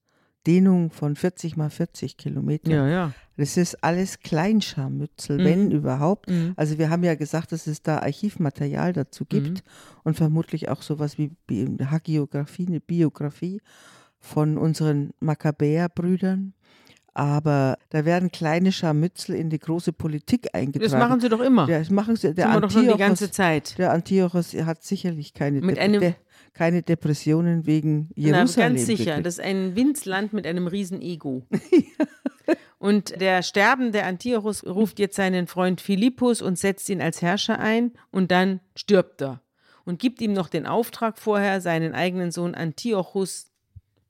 [0.48, 2.72] Dehnung von 40 mal 40 Kilometer.
[2.72, 3.12] Ja, ja.
[3.36, 5.44] Das ist alles Kleinscharmützel, mhm.
[5.44, 6.30] wenn überhaupt.
[6.30, 6.54] Mhm.
[6.56, 9.62] Also wir haben ja gesagt, dass es da Archivmaterial dazu gibt mhm.
[10.04, 11.32] und vermutlich auch sowas wie
[11.92, 13.62] Hagiografie, eine Biografie
[14.20, 16.54] von unseren Makkabäer-Brüdern.
[17.14, 20.92] Aber da werden kleine Scharmützel in die große Politik eingetragen.
[20.92, 21.68] Das machen sie doch immer.
[21.68, 22.34] Ja, das machen sie.
[22.36, 23.78] Der Antiochos, doch die ganze Zeit.
[23.80, 26.14] Der Antiochos hat sicherlich keine Mit einem
[26.58, 28.50] keine Depressionen wegen Jerusalem.
[28.56, 29.26] Na, ganz sicher, gekriegt.
[29.26, 31.44] das ist ein Winzland mit einem riesen Ego.
[32.80, 37.92] Und der sterbende Antiochus ruft jetzt seinen Freund Philippus und setzt ihn als Herrscher ein
[38.12, 39.42] und dann stirbt er
[39.84, 43.48] und gibt ihm noch den Auftrag vorher, seinen eigenen Sohn Antiochus,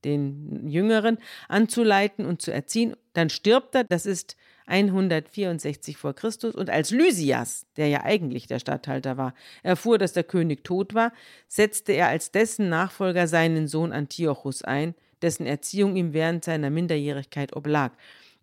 [0.03, 2.95] den Jüngeren, anzuleiten und zu erziehen.
[3.13, 4.35] Dann stirbt er, das ist
[4.67, 10.23] 164 vor Christus und als Lysias, der ja eigentlich der Statthalter war, erfuhr, dass der
[10.23, 11.11] König tot war,
[11.47, 17.55] setzte er als dessen Nachfolger seinen Sohn Antiochus ein, dessen Erziehung ihm während seiner Minderjährigkeit
[17.55, 17.93] oblag.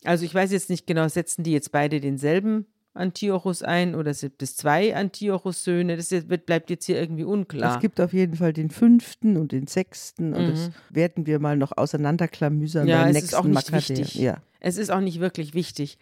[0.03, 4.41] Also ich weiß jetzt nicht genau, setzen die jetzt beide denselben Antiochus ein oder sind
[4.41, 5.97] es zwei Antiochus-Söhne?
[5.97, 7.75] Das wird, bleibt jetzt hier irgendwie unklar.
[7.75, 10.51] Es gibt auf jeden Fall den fünften und den sechsten und mhm.
[10.51, 14.15] das werden wir mal noch auseinanderklamüsern ja, beim nächsten ist auch nicht wichtig.
[14.15, 14.39] Ja.
[14.61, 15.99] Es ist auch nicht wirklich wichtig.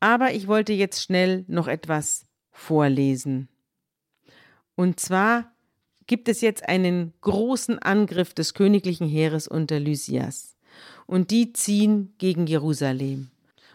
[0.00, 3.48] Aber ich wollte jetzt schnell noch etwas vorlesen.
[4.76, 5.50] Und zwar
[6.06, 10.56] gibt es jetzt einen großen Angriff des königlichen Heeres unter Lysias.
[11.06, 13.30] Und die ziehen gegen Jerusalem.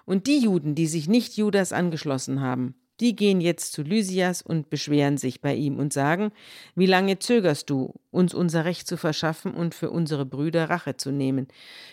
[0.05, 4.69] Und die Juden, die sich nicht Judas angeschlossen haben, die gehen jetzt zu Lysias und
[4.69, 6.31] beschweren sich bei ihm und sagen,
[6.75, 11.11] wie lange zögerst du, uns unser Recht zu verschaffen und für unsere Brüder Rache zu
[11.11, 11.47] nehmen?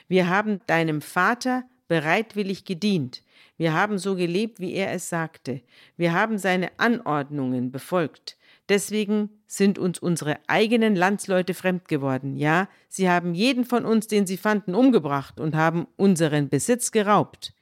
[0.09, 3.23] Wir haben deinem Vater bereitwillig gedient.
[3.57, 5.62] Wir haben so gelebt, wie er es sagte.
[5.96, 8.37] Wir haben seine Anordnungen befolgt.
[8.68, 12.37] Deswegen sind uns unsere eigenen Landsleute fremd geworden.
[12.37, 17.53] Ja, sie haben jeden von uns, den sie fanden, umgebracht und haben unseren Besitz geraubt.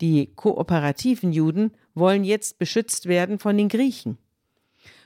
[0.00, 4.18] Die kooperativen Juden wollen jetzt beschützt werden von den Griechen.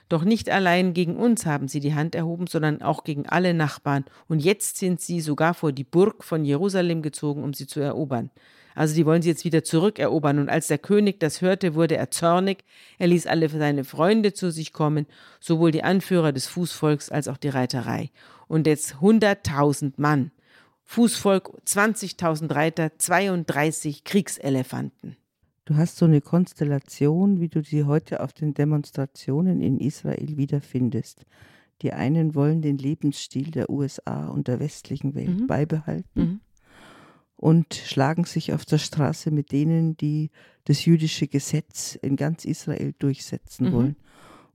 [0.09, 4.03] Doch nicht allein gegen uns haben sie die Hand erhoben, sondern auch gegen alle Nachbarn,
[4.27, 8.29] und jetzt sind sie sogar vor die Burg von Jerusalem gezogen, um sie zu erobern.
[8.75, 10.39] Also die wollen sie jetzt wieder zurückerobern.
[10.39, 12.63] Und als der König das hörte, wurde er zornig.
[12.97, 15.07] Er ließ alle seine Freunde zu sich kommen,
[15.39, 18.11] sowohl die Anführer des Fußvolks als auch die Reiterei.
[18.47, 20.31] Und jetzt hunderttausend Mann.
[20.91, 25.15] Fußvolk 20.000 Reiter, 32 Kriegselefanten.
[25.63, 31.25] Du hast so eine Konstellation, wie du sie heute auf den Demonstrationen in Israel wiederfindest.
[31.81, 35.47] Die einen wollen den Lebensstil der USA und der westlichen Welt mhm.
[35.47, 36.39] beibehalten mhm.
[37.37, 40.29] und schlagen sich auf der Straße mit denen, die
[40.65, 43.71] das jüdische Gesetz in ganz Israel durchsetzen mhm.
[43.71, 43.95] wollen.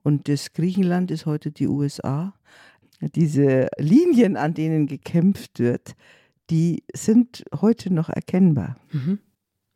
[0.03, 2.35] Und das Griechenland ist heute die USA.
[3.01, 5.96] Diese Linien, an denen gekämpft wird,
[6.51, 8.77] die sind heute noch erkennbar.
[8.93, 9.19] Mhm.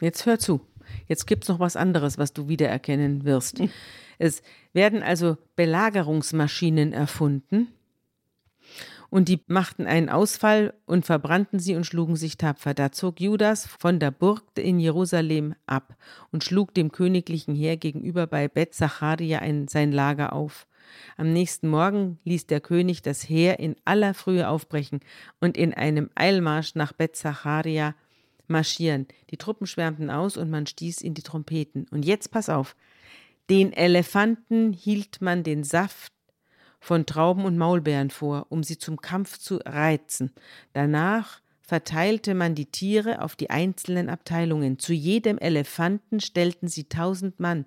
[0.00, 0.60] Jetzt hör zu.
[1.06, 3.60] Jetzt gibt es noch was anderes, was du wiedererkennen wirst.
[3.60, 3.70] Mhm.
[4.18, 7.68] Es werden also Belagerungsmaschinen erfunden
[9.10, 12.74] und die machten einen Ausfall und verbrannten sie und schlugen sich tapfer.
[12.74, 15.96] Da zog Judas von der Burg in Jerusalem ab
[16.30, 20.66] und schlug dem königlichen Heer gegenüber bei Beth Zacharia sein Lager auf.
[21.16, 25.00] Am nächsten Morgen ließ der König das Heer in aller Frühe aufbrechen
[25.40, 27.94] und in einem Eilmarsch nach Beth Zacharia
[28.46, 29.06] marschieren.
[29.30, 31.86] Die Truppen schwärmten aus und man stieß in die Trompeten.
[31.90, 32.76] Und jetzt pass auf.
[33.48, 36.12] Den Elefanten hielt man den Saft
[36.80, 40.32] von Trauben und Maulbeeren vor, um sie zum Kampf zu reizen.
[40.72, 44.78] Danach verteilte man die Tiere auf die einzelnen Abteilungen.
[44.78, 47.64] Zu jedem Elefanten stellten sie tausend Mann.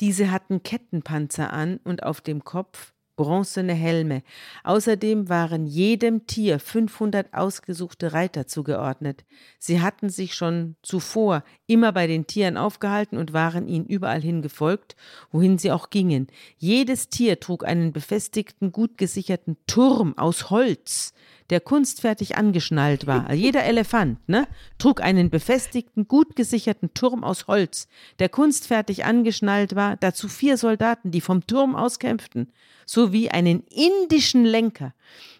[0.00, 4.22] Diese hatten Kettenpanzer an und auf dem Kopf bronzene Helme.
[4.64, 9.26] Außerdem waren jedem Tier 500 ausgesuchte Reiter zugeordnet.
[9.58, 14.40] Sie hatten sich schon zuvor immer bei den Tieren aufgehalten und waren ihnen überall hin
[14.40, 14.96] gefolgt,
[15.30, 16.28] wohin sie auch gingen.
[16.56, 21.12] Jedes Tier trug einen befestigten, gut gesicherten Turm aus Holz,
[21.50, 23.32] der kunstfertig angeschnallt war.
[23.34, 24.46] Jeder Elefant ne,
[24.78, 31.10] trug einen befestigten, gut gesicherten Turm aus Holz, der kunstfertig angeschnallt war, dazu vier Soldaten,
[31.10, 32.52] die vom Turm aus kämpften,
[32.86, 34.94] sowie einen indischen Lenker.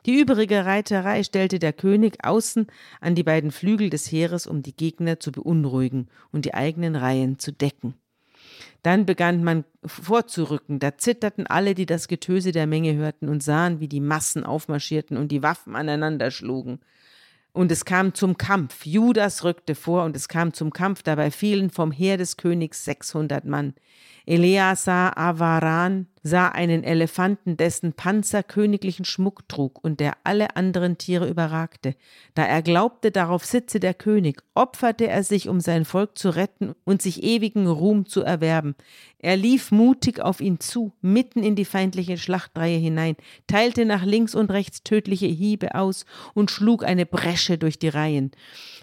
[0.06, 2.66] Die übrige Reiterei stellte der König außen
[3.00, 7.38] an die beiden Flügel des Heeres, um die Gegner zu beunruhigen und die eigenen Reihen
[7.38, 7.94] zu decken.
[8.82, 10.78] Dann begann man vorzurücken.
[10.78, 15.16] Da zitterten alle, die das Getöse der Menge hörten und sahen, wie die Massen aufmarschierten
[15.16, 16.80] und die Waffen aneinander schlugen.
[17.52, 18.86] Und es kam zum Kampf.
[18.86, 21.02] Judas rückte vor und es kam zum Kampf.
[21.02, 23.74] Dabei fielen vom Heer des Königs 600 Mann.
[24.26, 31.28] Eleazar Avaran sah einen Elefanten, dessen Panzer königlichen Schmuck trug und der alle anderen Tiere
[31.28, 31.94] überragte.
[32.34, 36.74] Da er glaubte, darauf sitze der König, opferte er sich, um sein Volk zu retten
[36.84, 38.74] und sich ewigen Ruhm zu erwerben.
[39.18, 44.34] Er lief mutig auf ihn zu, mitten in die feindliche Schlachtreihe hinein, teilte nach links
[44.34, 48.30] und rechts tödliche Hiebe aus und schlug eine Bresche durch die Reihen.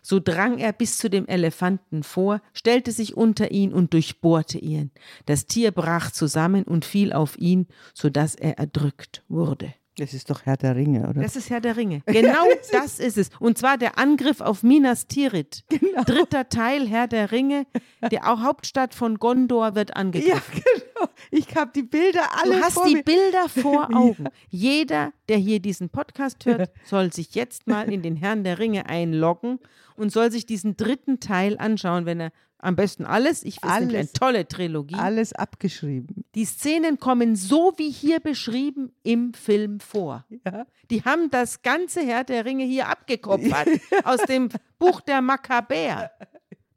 [0.01, 4.91] So drang er bis zu dem Elefanten vor, stellte sich unter ihn und durchbohrte ihn.
[5.25, 9.73] Das Tier brach zusammen und fiel auf ihn, so dass er erdrückt wurde.
[9.99, 11.23] Das ist doch Herr der Ringe, oder?
[11.23, 12.03] Das ist Herr der Ringe.
[12.05, 13.29] Genau das ist es.
[13.39, 15.63] Und zwar der Angriff auf Minas Tirith.
[15.69, 16.03] Genau.
[16.03, 17.65] Dritter Teil, Herr der Ringe.
[18.11, 20.35] Die Hauptstadt von Gondor wird angegriffen.
[20.55, 21.09] Ja, genau.
[21.31, 23.03] Ich habe die Bilder alle Du hast vor die mir.
[23.03, 24.25] Bilder vor Augen.
[24.25, 24.31] Ja.
[24.49, 28.85] Jeder, der hier diesen Podcast hört, soll sich jetzt mal in den Herrn der Ringe
[28.87, 29.57] einloggen
[29.95, 33.43] und soll sich diesen dritten Teil anschauen, wenn er am besten alles.
[33.43, 34.95] Ich finde es eine tolle Trilogie.
[34.95, 36.25] Alles abgeschrieben.
[36.35, 40.25] Die Szenen kommen so wie hier beschrieben im Film vor.
[40.45, 40.65] Ja.
[40.89, 43.67] Die haben das ganze Herr der Ringe hier abgekopfert
[44.03, 46.11] aus dem Buch der Makkabäer.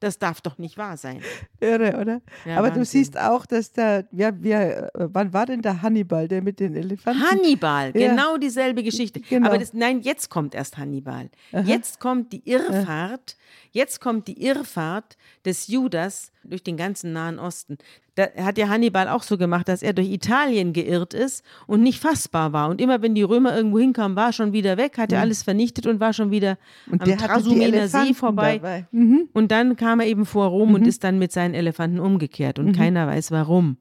[0.01, 1.21] Das darf doch nicht wahr sein.
[1.61, 2.23] Irre, oder?
[2.47, 2.81] Ja, Aber Wahnsinn.
[2.83, 6.59] du siehst auch, dass da, ja, wer, äh, wann war denn der Hannibal, der mit
[6.59, 7.23] den Elefanten?
[7.23, 8.09] Hannibal, Ja.
[8.11, 9.21] genau dieselbe Geschichte.
[9.21, 9.47] Genau.
[9.49, 11.29] Aber das, nein, jetzt kommt erst Hannibal.
[11.65, 13.37] Jetzt kommt die Irrfahrt,
[13.73, 17.77] jetzt kommt die Irrfahrt des Judas durch den ganzen Nahen Osten.
[18.21, 22.01] Da hat ja Hannibal auch so gemacht, dass er durch Italien geirrt ist und nicht
[22.01, 22.69] fassbar war.
[22.69, 25.43] Und immer wenn die Römer irgendwo hinkamen, war er schon wieder weg, hat er alles
[25.43, 26.59] vernichtet und war schon wieder
[26.91, 28.57] Und am Trasumener See vorbei.
[28.57, 28.87] dabei.
[28.91, 29.29] Mhm.
[29.33, 32.73] Und dann kam er eben vor Rom und ist dann mit seinen Elefanten umgekehrt und
[32.77, 33.79] keiner weiß warum.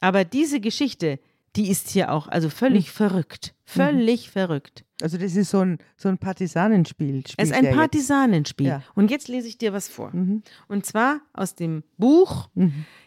[0.00, 1.18] Aber diese Geschichte,
[1.56, 3.54] die ist hier auch also völlig verrückt.
[3.64, 4.84] Völlig verrückt.
[5.02, 7.24] Also das ist so ein, so ein Partisanenspiel.
[7.36, 7.74] Es ist ein.
[7.74, 8.66] Partisanenspiel.
[8.66, 8.82] Ja.
[8.94, 10.12] Und jetzt lese ich dir was vor.
[10.68, 12.48] Und zwar aus dem Buch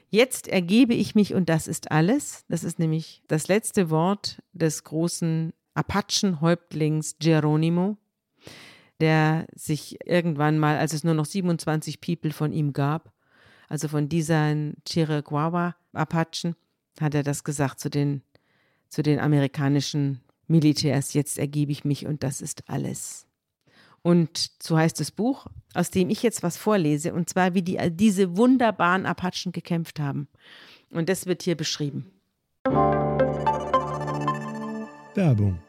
[0.10, 2.44] Jetzt ergebe ich mich und das ist alles.
[2.50, 7.98] Das ist nämlich das letzte Wort des großen Apachenhäuptlings Geronimo,
[9.00, 13.14] der sich irgendwann mal, als es nur noch 27 People von ihm gab,
[13.70, 14.56] also von dieser
[14.88, 16.56] Chiricahua-Apachen,
[17.00, 18.24] hat er das gesagt zu den,
[18.90, 21.14] zu den amerikanischen Militärs.
[21.14, 23.29] Jetzt ergebe ich mich und das ist alles.
[24.02, 27.78] Und so heißt das Buch, aus dem ich jetzt was vorlese, und zwar, wie die,
[27.92, 30.28] diese wunderbaren Apachen gekämpft haben.
[30.92, 32.12] Und das wird hier beschrieben.
[35.16, 35.60] Werbung.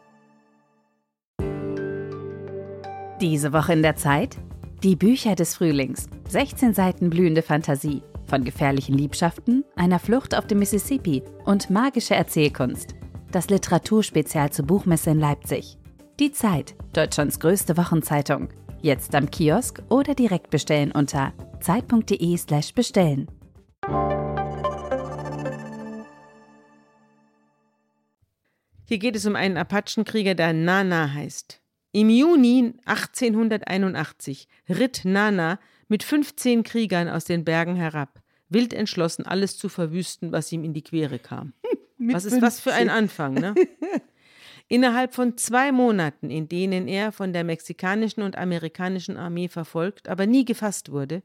[3.21, 4.39] Diese Woche in der Zeit?
[4.83, 6.09] Die Bücher des Frühlings.
[6.29, 8.03] 16 Seiten blühende Fantasie.
[8.27, 12.95] Von gefährlichen Liebschaften, einer Flucht auf dem Mississippi und magische Erzählkunst.
[13.33, 15.80] Das Literaturspezial zur Buchmesse in Leipzig.
[16.21, 18.51] Die Zeit, Deutschlands größte Wochenzeitung.
[18.83, 23.27] Jetzt am Kiosk oder direkt bestellen unter zeit.de/slash bestellen.
[28.87, 31.63] Hier geht es um einen Apachenkrieger, der Nana heißt.
[31.93, 39.57] Im Juni 1881 ritt Nana mit 15 Kriegern aus den Bergen herab, wild entschlossen, alles
[39.57, 41.55] zu verwüsten, was ihm in die Quere kam.
[41.97, 42.99] Mit Was ist was für ein 50.
[42.99, 43.55] Anfang, ne?
[44.73, 50.27] Innerhalb von zwei Monaten, in denen er von der mexikanischen und amerikanischen Armee verfolgt, aber
[50.27, 51.25] nie gefasst wurde,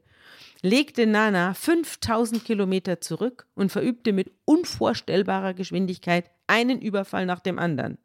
[0.62, 7.98] legte Nana 5000 Kilometer zurück und verübte mit unvorstellbarer Geschwindigkeit einen Überfall nach dem anderen.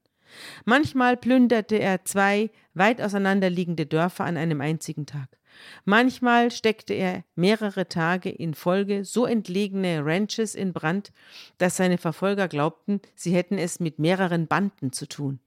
[0.63, 5.39] Manchmal plünderte er zwei weit auseinanderliegende Dörfer an einem einzigen Tag.
[5.85, 11.11] Manchmal steckte er mehrere Tage in Folge so entlegene Ranches in Brand,
[11.57, 15.39] dass seine Verfolger glaubten, sie hätten es mit mehreren Banden zu tun.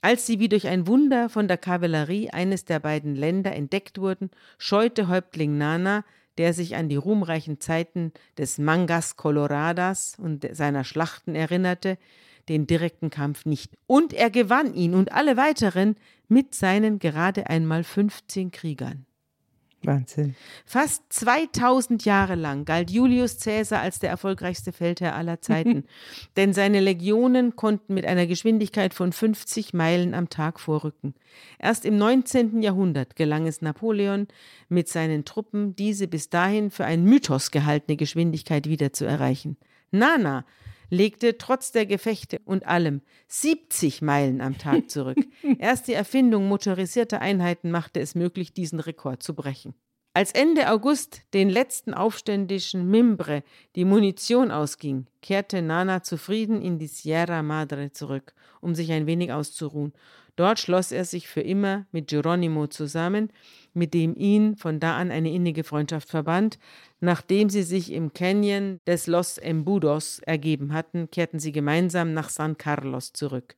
[0.00, 4.30] Als sie wie durch ein Wunder von der Kavallerie eines der beiden Länder entdeckt wurden,
[4.56, 6.04] scheute Häuptling Nana,
[6.38, 11.98] der sich an die ruhmreichen Zeiten des Mangas Coloradas und seiner Schlachten erinnerte,
[12.48, 13.76] den direkten Kampf nicht.
[13.86, 15.96] Und er gewann ihn und alle weiteren
[16.28, 19.04] mit seinen gerade einmal 15 Kriegern.
[19.82, 20.34] Wahnsinn.
[20.66, 25.84] Fast 2000 Jahre lang galt Julius Caesar als der erfolgreichste Feldherr aller Zeiten,
[26.36, 31.14] denn seine Legionen konnten mit einer Geschwindigkeit von 50 Meilen am Tag vorrücken.
[31.58, 32.62] Erst im 19.
[32.62, 34.26] Jahrhundert gelang es Napoleon,
[34.68, 39.56] mit seinen Truppen diese bis dahin für einen Mythos gehaltene Geschwindigkeit wieder zu erreichen.
[39.90, 40.44] Nana
[40.90, 45.18] legte trotz der Gefechte und allem 70 Meilen am Tag zurück.
[45.58, 49.74] Erst die Erfindung motorisierter Einheiten machte es möglich, diesen Rekord zu brechen.
[50.14, 53.44] Als Ende August den letzten aufständischen Mimbre
[53.76, 59.32] die Munition ausging, kehrte Nana zufrieden in die Sierra Madre zurück, um sich ein wenig
[59.32, 59.92] auszuruhen.
[60.38, 63.32] Dort schloss er sich für immer mit Geronimo zusammen,
[63.74, 66.60] mit dem ihn von da an eine innige Freundschaft verband.
[67.00, 72.56] Nachdem sie sich im Canyon des Los Embudos ergeben hatten, kehrten sie gemeinsam nach San
[72.56, 73.56] Carlos zurück.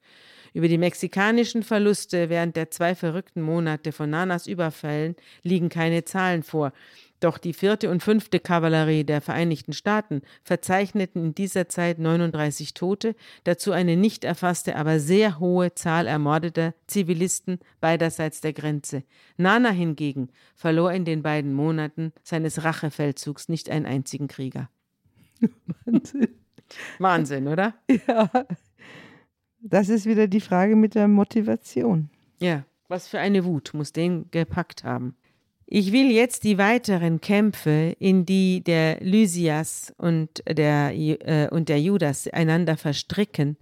[0.55, 6.43] Über die mexikanischen Verluste während der zwei verrückten Monate von Nanas Überfällen liegen keine Zahlen
[6.43, 6.73] vor.
[7.21, 13.15] Doch die vierte und fünfte Kavallerie der Vereinigten Staaten verzeichneten in dieser Zeit 39 Tote,
[13.45, 19.05] dazu eine nicht erfasste, aber sehr hohe Zahl ermordeter Zivilisten beiderseits der Grenze.
[19.37, 24.71] Nana hingegen verlor in den beiden Monaten seines Rachefeldzugs nicht einen einzigen Krieger.
[25.85, 26.29] Wahnsinn.
[26.99, 27.75] Wahnsinn, oder?
[28.07, 28.31] Ja.
[29.61, 32.09] Das ist wieder die Frage mit der Motivation.
[32.41, 35.17] Ja, was für eine Wut muss den gepackt haben.
[35.73, 41.81] Ich will jetzt die weiteren Kämpfe, in die der Lysias und der, äh, und der
[41.81, 43.57] Judas einander verstricken,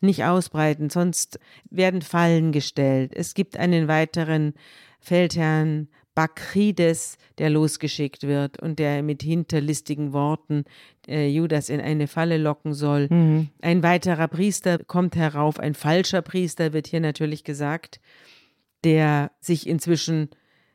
[0.00, 1.38] nicht ausbreiten, sonst
[1.70, 3.12] werden Fallen gestellt.
[3.14, 4.54] Es gibt einen weiteren
[4.98, 5.86] Feldherrn
[6.16, 10.64] Bakrides, der losgeschickt wird und der mit hinterlistigen Worten
[11.06, 13.06] äh, Judas in eine Falle locken soll.
[13.08, 13.50] Mhm.
[13.60, 18.00] Ein weiterer Priester kommt herauf, ein falscher Priester wird hier natürlich gesagt,
[18.82, 20.28] der sich inzwischen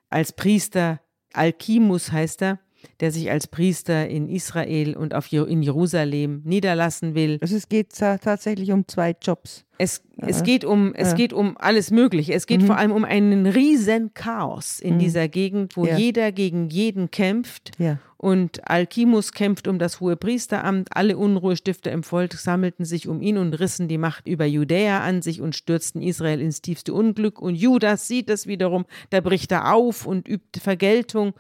[0.10, 1.02] als Priester,
[1.34, 2.60] Alkimus heißt er,
[3.00, 7.38] der sich als Priester in Israel und auf, in Jerusalem niederlassen will.
[7.42, 9.66] Also es geht tatsächlich um zwei Jobs.
[9.78, 10.28] Es, ja.
[10.28, 11.16] es, geht, um, es ja.
[11.16, 12.34] geht um alles Mögliche.
[12.34, 12.66] Es geht mhm.
[12.66, 15.00] vor allem um einen riesen Chaos in mhm.
[15.00, 15.98] dieser Gegend, wo ja.
[15.98, 17.72] jeder gegen jeden kämpft.
[18.18, 20.90] Und Alkimus kämpft um das hohe Priesteramt.
[20.92, 25.22] Alle Unruhestifter im Volk sammelten sich um ihn und rissen die Macht über Judäa an
[25.22, 27.40] sich und stürzten Israel ins tiefste Unglück.
[27.40, 31.34] Und Judas sieht es wiederum, da bricht er auf und übt Vergeltung.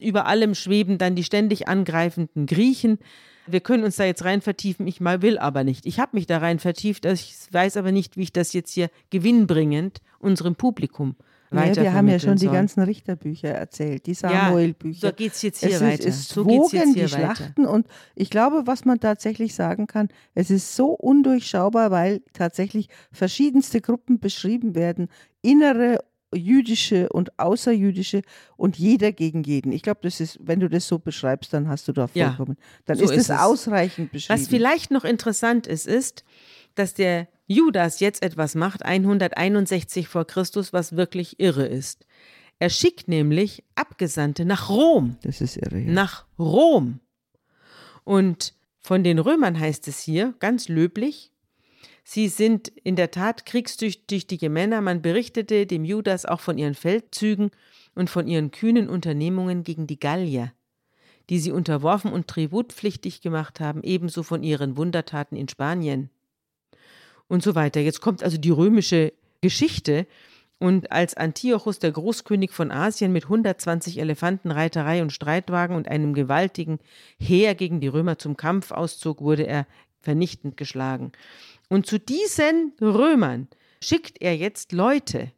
[0.00, 2.98] Über allem schweben dann die ständig angreifenden Griechen.
[3.46, 5.84] Wir können uns da jetzt rein vertiefen, ich mal will aber nicht.
[5.84, 8.88] Ich habe mich da rein vertieft, ich weiß aber nicht, wie ich das jetzt hier
[9.10, 11.16] gewinnbringend unserem Publikum
[11.52, 12.48] ja, wir haben ja schon soll.
[12.48, 15.06] die ganzen Richterbücher erzählt, die Samuel-Bücher.
[15.06, 16.06] Ja, so geht es jetzt hier es weiter.
[16.06, 20.50] Ist, es so hier die Schlachten und ich glaube, was man tatsächlich sagen kann, es
[20.50, 25.08] ist so undurchschaubar, weil tatsächlich verschiedenste Gruppen beschrieben werden,
[25.42, 25.98] innere
[26.34, 28.22] jüdische und außerjüdische
[28.56, 29.72] und jeder gegen jeden.
[29.72, 32.56] Ich glaube, das ist, wenn du das so beschreibst, dann hast du da vollkommen.
[32.58, 34.40] Ja, dann so ist es ausreichend beschrieben.
[34.40, 36.24] Was vielleicht noch interessant ist, ist,
[36.74, 42.06] dass der Judas jetzt etwas macht, 161 vor Christus, was wirklich irre ist.
[42.58, 45.16] Er schickt nämlich Abgesandte nach Rom.
[45.22, 45.80] Das ist irre.
[45.80, 45.90] Ja.
[45.90, 47.00] Nach Rom.
[48.04, 51.31] Und von den Römern heißt es hier ganz löblich,
[52.04, 54.80] Sie sind in der Tat kriegstüchtige Männer.
[54.80, 57.50] Man berichtete dem Judas auch von ihren Feldzügen
[57.94, 60.52] und von ihren kühnen Unternehmungen gegen die Gallier,
[61.30, 66.10] die sie unterworfen und tributpflichtig gemacht haben, ebenso von ihren Wundertaten in Spanien.
[67.28, 67.80] Und so weiter.
[67.80, 70.06] Jetzt kommt also die römische Geschichte.
[70.58, 76.14] Und als Antiochus, der Großkönig von Asien, mit 120 Elefanten, Reiterei und Streitwagen und einem
[76.14, 76.78] gewaltigen
[77.18, 79.66] Heer gegen die Römer zum Kampf auszog, wurde er
[80.02, 81.12] vernichtend geschlagen.
[81.72, 83.48] Und zu diesen Römern
[83.82, 85.32] schickt er jetzt Leute.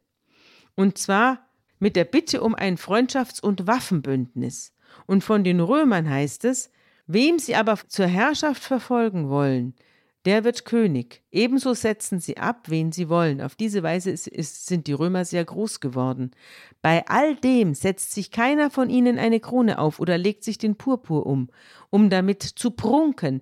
[0.75, 1.47] Und zwar
[1.79, 4.73] mit der Bitte um ein Freundschafts- und Waffenbündnis.
[5.05, 6.71] Und von den Römern heißt es,
[7.07, 9.75] wem sie aber zur Herrschaft verfolgen wollen,
[10.25, 11.23] der wird König.
[11.31, 13.39] Ebenso setzen sie ab, wen sie wollen.
[13.39, 16.31] Auf diese Weise ist, ist, sind die Römer sehr groß geworden.
[16.81, 20.75] Bei all dem setzt sich keiner von ihnen eine Krone auf oder legt sich den
[20.75, 21.47] Purpur um,
[21.91, 23.41] um damit zu prunken.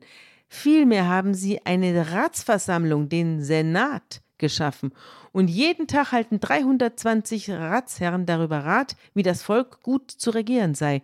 [0.53, 4.93] Vielmehr haben sie eine Ratsversammlung, den Senat, geschaffen.
[5.31, 11.01] Und jeden Tag halten 320 Ratsherren darüber Rat, wie das Volk gut zu regieren sei.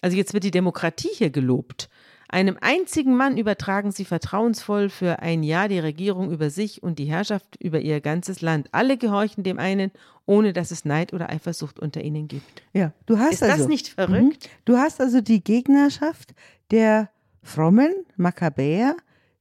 [0.00, 1.90] Also jetzt wird die Demokratie hier gelobt.
[2.30, 7.04] Einem einzigen Mann übertragen sie vertrauensvoll für ein Jahr die Regierung über sich und die
[7.04, 8.68] Herrschaft über ihr ganzes Land.
[8.72, 9.90] Alle gehorchen dem einen,
[10.24, 12.62] ohne dass es Neid oder Eifersucht unter ihnen gibt.
[12.72, 14.46] Ja, du hast Ist also, das nicht verrückt?
[14.46, 14.50] Mhm.
[14.64, 16.34] Du hast also die Gegnerschaft
[16.70, 17.10] der
[17.46, 18.96] frommen Makkabäer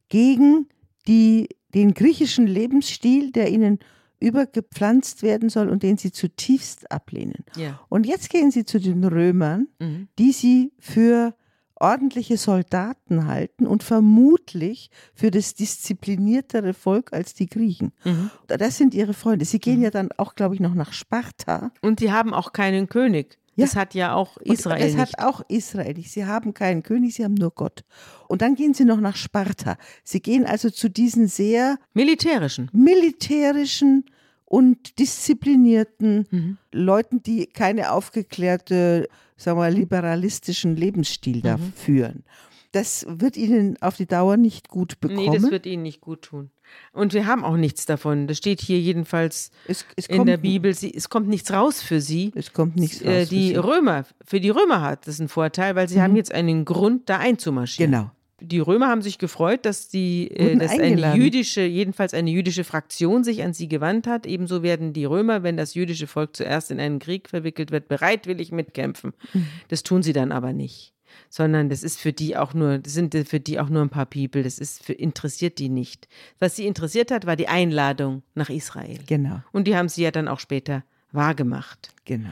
[0.10, 0.68] gegen
[1.08, 3.80] die, den griechischen Lebensstil, der ihnen
[4.20, 7.44] übergepflanzt werden soll und den sie zutiefst ablehnen.
[7.56, 7.80] Ja.
[7.90, 10.08] Und jetzt gehen sie zu den Römern, Mhm.
[10.18, 11.36] die sie für
[11.78, 17.92] ordentliche Soldaten halten und vermutlich für das diszipliniertere Volk als die Griechen.
[18.06, 18.32] Mhm.
[18.48, 19.44] Das sind ihre Freunde.
[19.46, 21.72] Sie gehen ja dann auch, glaube ich, noch nach Sparta.
[21.82, 23.38] Und sie haben auch keinen König.
[23.56, 23.66] Ja.
[23.66, 25.02] Das hat ja auch Und Israel das nicht.
[25.18, 26.12] hat auch Israel nicht.
[26.12, 27.84] Sie haben keinen König, sie haben nur Gott.
[28.28, 29.78] Und dann gehen sie noch nach Sparta.
[30.04, 32.70] Sie gehen also zu diesen sehr Militärischen.
[32.74, 34.06] militärischen
[34.46, 36.58] und disziplinierten Mhm.
[36.72, 41.74] Leuten, die keine aufgeklärte, sagen wir, liberalistischen Lebensstil da Mhm.
[41.74, 42.24] führen.
[42.72, 45.30] Das wird ihnen auf die Dauer nicht gut bekommen.
[45.32, 46.52] Nee, das wird ihnen nicht gut tun.
[46.92, 48.28] Und wir haben auch nichts davon.
[48.28, 50.74] Das steht hier jedenfalls es, es in der Bibel.
[50.74, 52.32] Sie, es kommt nichts raus für sie.
[52.36, 53.08] Es kommt nichts raus.
[53.08, 53.56] Äh, für die sie.
[53.56, 57.18] Römer, für die Römer hat das einen Vorteil, weil sie haben jetzt einen Grund, da
[57.18, 57.92] einzumarschieren.
[57.92, 58.12] Genau.
[58.42, 63.24] Die Römer haben sich gefreut, dass die, äh, dass eine jüdische, jedenfalls eine jüdische Fraktion
[63.24, 64.26] sich an sie gewandt hat.
[64.26, 68.52] Ebenso werden die Römer, wenn das jüdische Volk zuerst in einen Krieg verwickelt wird, bereitwillig
[68.52, 69.14] mitkämpfen.
[69.34, 69.48] Mhm.
[69.70, 70.95] Das tun sie dann aber nicht.
[71.30, 74.06] Sondern das ist für die auch nur, das sind für die auch nur ein paar
[74.06, 74.44] People.
[74.44, 76.08] Das ist für, interessiert die nicht.
[76.40, 79.00] Was sie interessiert hat, war die Einladung nach Israel.
[79.08, 81.90] Genau, Und die haben sie ja dann auch später wahrgemacht.
[82.06, 82.30] genau.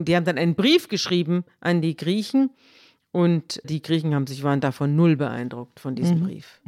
[0.00, 2.50] Die haben dann einen Brief geschrieben an die Griechen
[3.10, 6.60] und die Griechen haben sich, waren davon null beeindruckt von diesem Brief.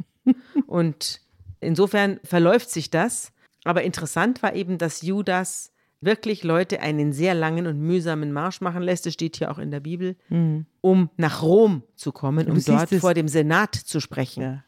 [0.67, 1.21] Und
[1.61, 3.31] insofern verläuft sich das.
[3.63, 5.70] Aber interessant war eben, dass Judas
[6.01, 9.05] wirklich Leute einen sehr langen und mühsamen Marsch machen lässt.
[9.05, 10.15] Das steht hier auch in der Bibel,
[10.81, 14.41] um nach Rom zu kommen, um dort vor dem Senat zu sprechen.
[14.41, 14.63] Ja.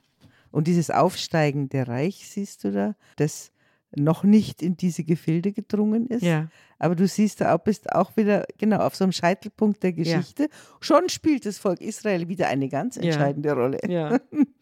[0.51, 3.51] Und dieses aufsteigende Reich, siehst du da, das
[3.95, 6.23] noch nicht in diese Gefilde gedrungen ist.
[6.23, 6.49] Ja.
[6.79, 10.49] Aber du siehst da auch, bist auch wieder genau auf so einem Scheitelpunkt der Geschichte.
[10.79, 13.79] Schon spielt das Volk Israel wieder eine ganz entscheidende Rolle.
[13.87, 14.19] Ja.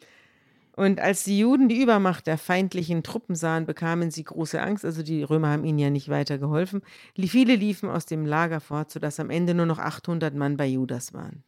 [0.82, 4.84] Und als die Juden die Übermacht der feindlichen Truppen sahen, bekamen sie große Angst.
[4.84, 6.82] Also die Römer haben ihnen ja nicht weiter geholfen.
[7.16, 11.14] Viele liefen aus dem Lager fort, sodass am Ende nur noch 800 Mann bei Judas
[11.14, 11.44] waren.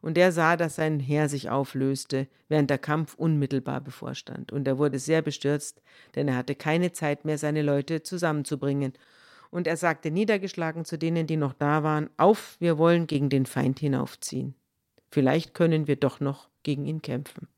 [0.00, 4.52] Und er sah, dass sein Heer sich auflöste, während der Kampf unmittelbar bevorstand.
[4.52, 5.82] Und er wurde sehr bestürzt,
[6.14, 8.94] denn er hatte keine Zeit mehr, seine Leute zusammenzubringen.
[9.50, 13.44] Und er sagte niedergeschlagen zu denen, die noch da waren, auf, wir wollen gegen den
[13.44, 14.54] Feind hinaufziehen.
[15.10, 17.51] Vielleicht können wir doch noch gegen ihn kämpfen.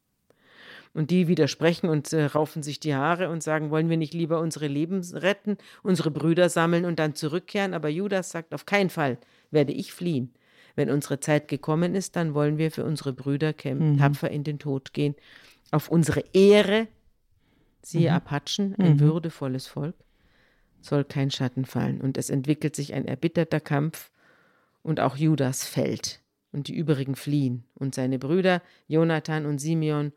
[0.94, 4.40] Und die widersprechen und äh, raufen sich die Haare und sagen, wollen wir nicht lieber
[4.40, 7.74] unsere Leben retten, unsere Brüder sammeln und dann zurückkehren?
[7.74, 9.18] Aber Judas sagt, auf keinen Fall
[9.50, 10.32] werde ich fliehen.
[10.76, 14.58] Wenn unsere Zeit gekommen ist, dann wollen wir für unsere Brüder kämpfen, tapfer in den
[14.60, 15.14] Tod gehen.
[15.72, 16.86] Auf unsere Ehre,
[17.82, 19.96] siehe Apachen, ein würdevolles Volk,
[20.80, 22.00] soll kein Schatten fallen.
[22.00, 24.10] Und es entwickelt sich ein erbitterter Kampf
[24.82, 26.20] und auch Judas fällt
[26.52, 27.64] und die übrigen fliehen.
[27.74, 30.12] Und seine Brüder, Jonathan und Simeon,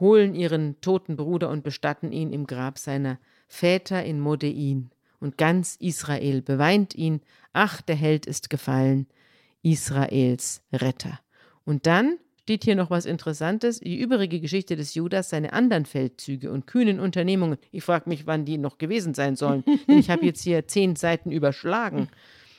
[0.00, 3.18] holen ihren toten Bruder und bestatten ihn im Grab seiner
[3.48, 4.90] Väter in Modein.
[5.20, 7.20] Und ganz Israel beweint ihn,
[7.52, 9.06] ach, der Held ist gefallen,
[9.62, 11.20] Israels Retter.
[11.64, 16.50] Und dann steht hier noch was Interessantes, die übrige Geschichte des Judas, seine anderen Feldzüge
[16.50, 17.56] und kühnen Unternehmungen.
[17.70, 19.62] Ich frage mich, wann die noch gewesen sein sollen.
[19.88, 22.08] Denn ich habe jetzt hier zehn Seiten überschlagen.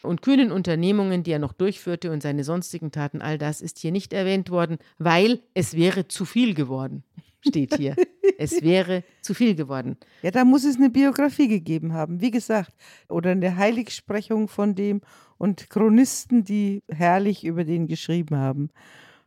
[0.04, 3.92] Und kühnen Unternehmungen, die er noch durchführte und seine sonstigen Taten, all das ist hier
[3.92, 7.04] nicht erwähnt worden, weil es wäre zu viel geworden,
[7.40, 7.96] steht hier.
[8.38, 9.98] es wäre zu viel geworden.
[10.22, 12.74] Ja, da muss es eine Biografie gegeben haben, wie gesagt,
[13.08, 15.02] oder eine Heiligsprechung von dem
[15.38, 18.70] und Chronisten, die herrlich über den geschrieben haben.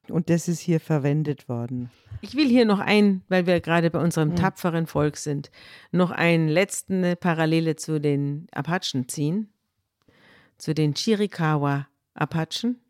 [0.08, 1.90] Und das ist hier verwendet worden.
[2.20, 5.50] Ich will hier noch ein, weil wir gerade bei unserem tapferen Volk sind,
[5.90, 9.50] noch einen letzten eine Parallele zu den Apachen ziehen,
[10.58, 12.80] zu den Chiricahua Apachen,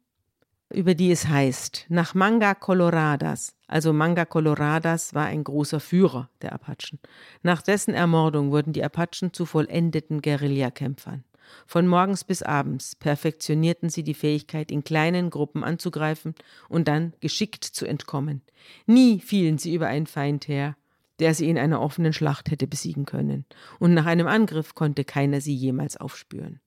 [0.72, 6.52] über die es heißt, nach Manga Coloradas, also Manga Coloradas war ein großer Führer der
[6.52, 6.98] Apachen.
[7.42, 11.24] Nach dessen Ermordung wurden die Apachen zu vollendeten Guerillakämpfern.
[11.66, 16.34] Von morgens bis abends perfektionierten sie die Fähigkeit, in kleinen Gruppen anzugreifen
[16.68, 18.42] und dann geschickt zu entkommen.
[18.86, 20.76] Nie fielen sie über einen Feind her,
[21.20, 23.44] der sie in einer offenen Schlacht hätte besiegen können,
[23.78, 26.60] und nach einem Angriff konnte keiner sie jemals aufspüren.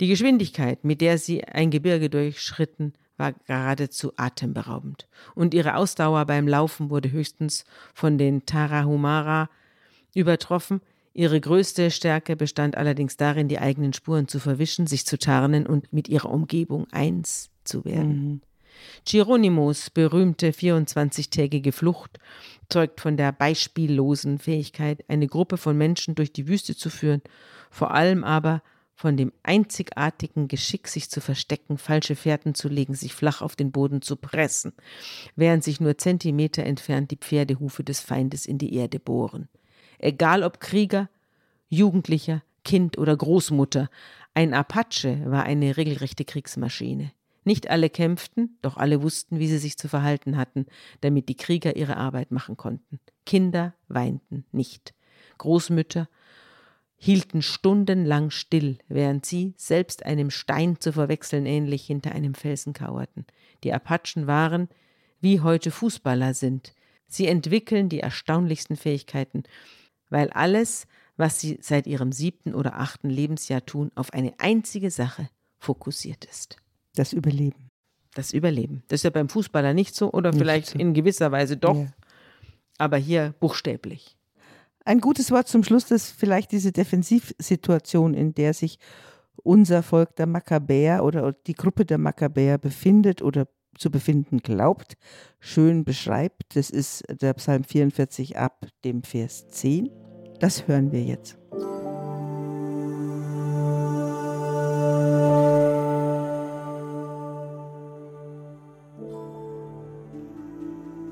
[0.00, 6.48] Die Geschwindigkeit, mit der sie ein Gebirge durchschritten, war geradezu atemberaubend, und ihre Ausdauer beim
[6.48, 9.50] Laufen wurde höchstens von den Tarahumara
[10.14, 10.80] übertroffen.
[11.12, 15.92] Ihre größte Stärke bestand allerdings darin, die eigenen Spuren zu verwischen, sich zu tarnen und
[15.92, 18.24] mit ihrer Umgebung eins zu werden.
[18.24, 18.40] Mhm.
[19.04, 22.18] Geronimos berühmte 24-tägige Flucht
[22.68, 27.20] zeugt von der beispiellosen Fähigkeit, eine Gruppe von Menschen durch die Wüste zu führen,
[27.70, 28.62] vor allem aber
[29.00, 33.72] von dem einzigartigen Geschick, sich zu verstecken, falsche Fährten zu legen, sich flach auf den
[33.72, 34.74] Boden zu pressen,
[35.36, 39.48] während sich nur Zentimeter entfernt die Pferdehufe des Feindes in die Erde bohren.
[39.98, 41.08] Egal ob Krieger,
[41.70, 43.88] Jugendlicher, Kind oder Großmutter,
[44.34, 47.10] ein Apache war eine regelrechte Kriegsmaschine.
[47.44, 50.66] Nicht alle kämpften, doch alle wussten, wie sie sich zu verhalten hatten,
[51.00, 53.00] damit die Krieger ihre Arbeit machen konnten.
[53.24, 54.92] Kinder weinten nicht.
[55.38, 56.06] Großmütter
[57.02, 63.24] hielten stundenlang still, während sie, selbst einem Stein zu verwechseln ähnlich, hinter einem Felsen kauerten.
[63.64, 64.68] Die Apachen waren,
[65.22, 66.74] wie heute Fußballer sind.
[67.06, 69.44] Sie entwickeln die erstaunlichsten Fähigkeiten,
[70.10, 70.86] weil alles,
[71.16, 76.58] was sie seit ihrem siebten oder achten Lebensjahr tun, auf eine einzige Sache fokussiert ist.
[76.94, 77.70] Das Überleben.
[78.12, 78.82] Das Überleben.
[78.88, 80.78] Das ist ja beim Fußballer nicht so oder nicht vielleicht so.
[80.78, 81.86] in gewisser Weise doch, ja.
[82.76, 84.18] aber hier buchstäblich.
[84.84, 88.78] Ein gutes Wort zum Schluss ist vielleicht diese Defensivsituation, in der sich
[89.42, 94.96] unser Volk der Makkabäer oder die Gruppe der Makkabäer befindet oder zu befinden glaubt,
[95.38, 96.56] schön beschreibt.
[96.56, 99.90] Das ist der Psalm 44 ab dem Vers 10.
[100.38, 101.38] Das hören wir jetzt.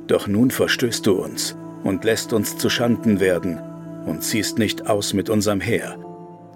[0.06, 1.54] Doch nun verstößt du uns
[1.84, 3.60] und lässt uns zu Schanden werden
[4.06, 5.98] und ziehst nicht aus mit unserem Heer.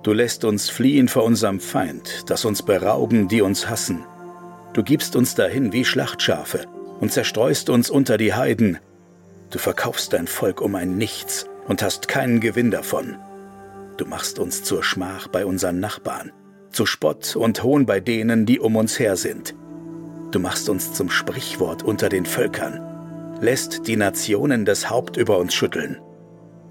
[0.03, 4.05] Du lässt uns fliehen vor unserem Feind, dass uns berauben, die uns hassen.
[4.73, 6.67] Du gibst uns dahin wie Schlachtschafe
[7.01, 8.79] und zerstreust uns unter die Heiden.
[9.51, 13.17] Du verkaufst dein Volk um ein Nichts und hast keinen Gewinn davon.
[13.97, 16.33] Du machst uns zur Schmach bei unseren Nachbarn,
[16.71, 19.55] zu Spott und Hohn bei denen, die um uns her sind.
[20.33, 22.92] Du machst uns zum Sprichwort unter den Völkern
[23.43, 26.01] lässt die Nationen das Haupt über uns schütteln.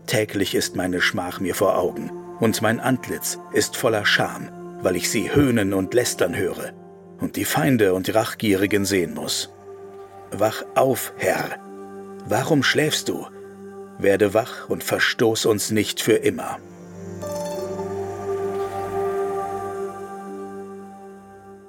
[0.07, 2.09] Täglich ist meine Schmach mir vor Augen,
[2.39, 4.49] und mein Antlitz ist voller Scham,
[4.82, 6.72] weil ich sie höhnen und lästern höre
[7.19, 9.53] und die Feinde und Rachgierigen sehen muss.
[10.32, 11.59] Wach auf, Herr!
[12.26, 13.28] Warum schläfst du?
[13.99, 16.57] Werde wach und verstoß uns nicht für immer.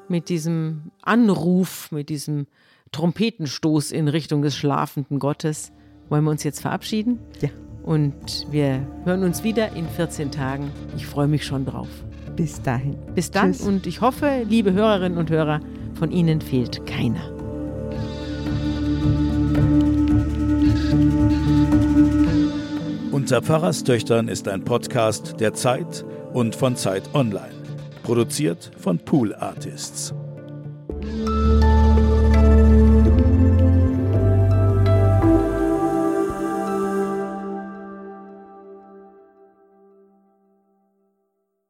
[0.06, 2.46] Mit diesem Anruf, mit diesem
[2.92, 5.72] Trompetenstoß in Richtung des schlafenden Gottes
[6.08, 7.18] wollen wir uns jetzt verabschieden.
[7.40, 7.48] Ja.
[7.82, 10.70] Und wir hören uns wieder in 14 Tagen.
[10.96, 11.88] Ich freue mich schon drauf.
[12.36, 12.96] Bis dahin.
[13.14, 13.62] Bis dann Tschüss.
[13.62, 15.60] und ich hoffe, liebe Hörerinnen und Hörer,
[15.94, 17.32] von Ihnen fehlt keiner.
[23.10, 27.54] Unter Pfarrerstöchtern ist ein Podcast der Zeit und von Zeit Online.
[28.02, 30.14] Produziert von Pool Artists.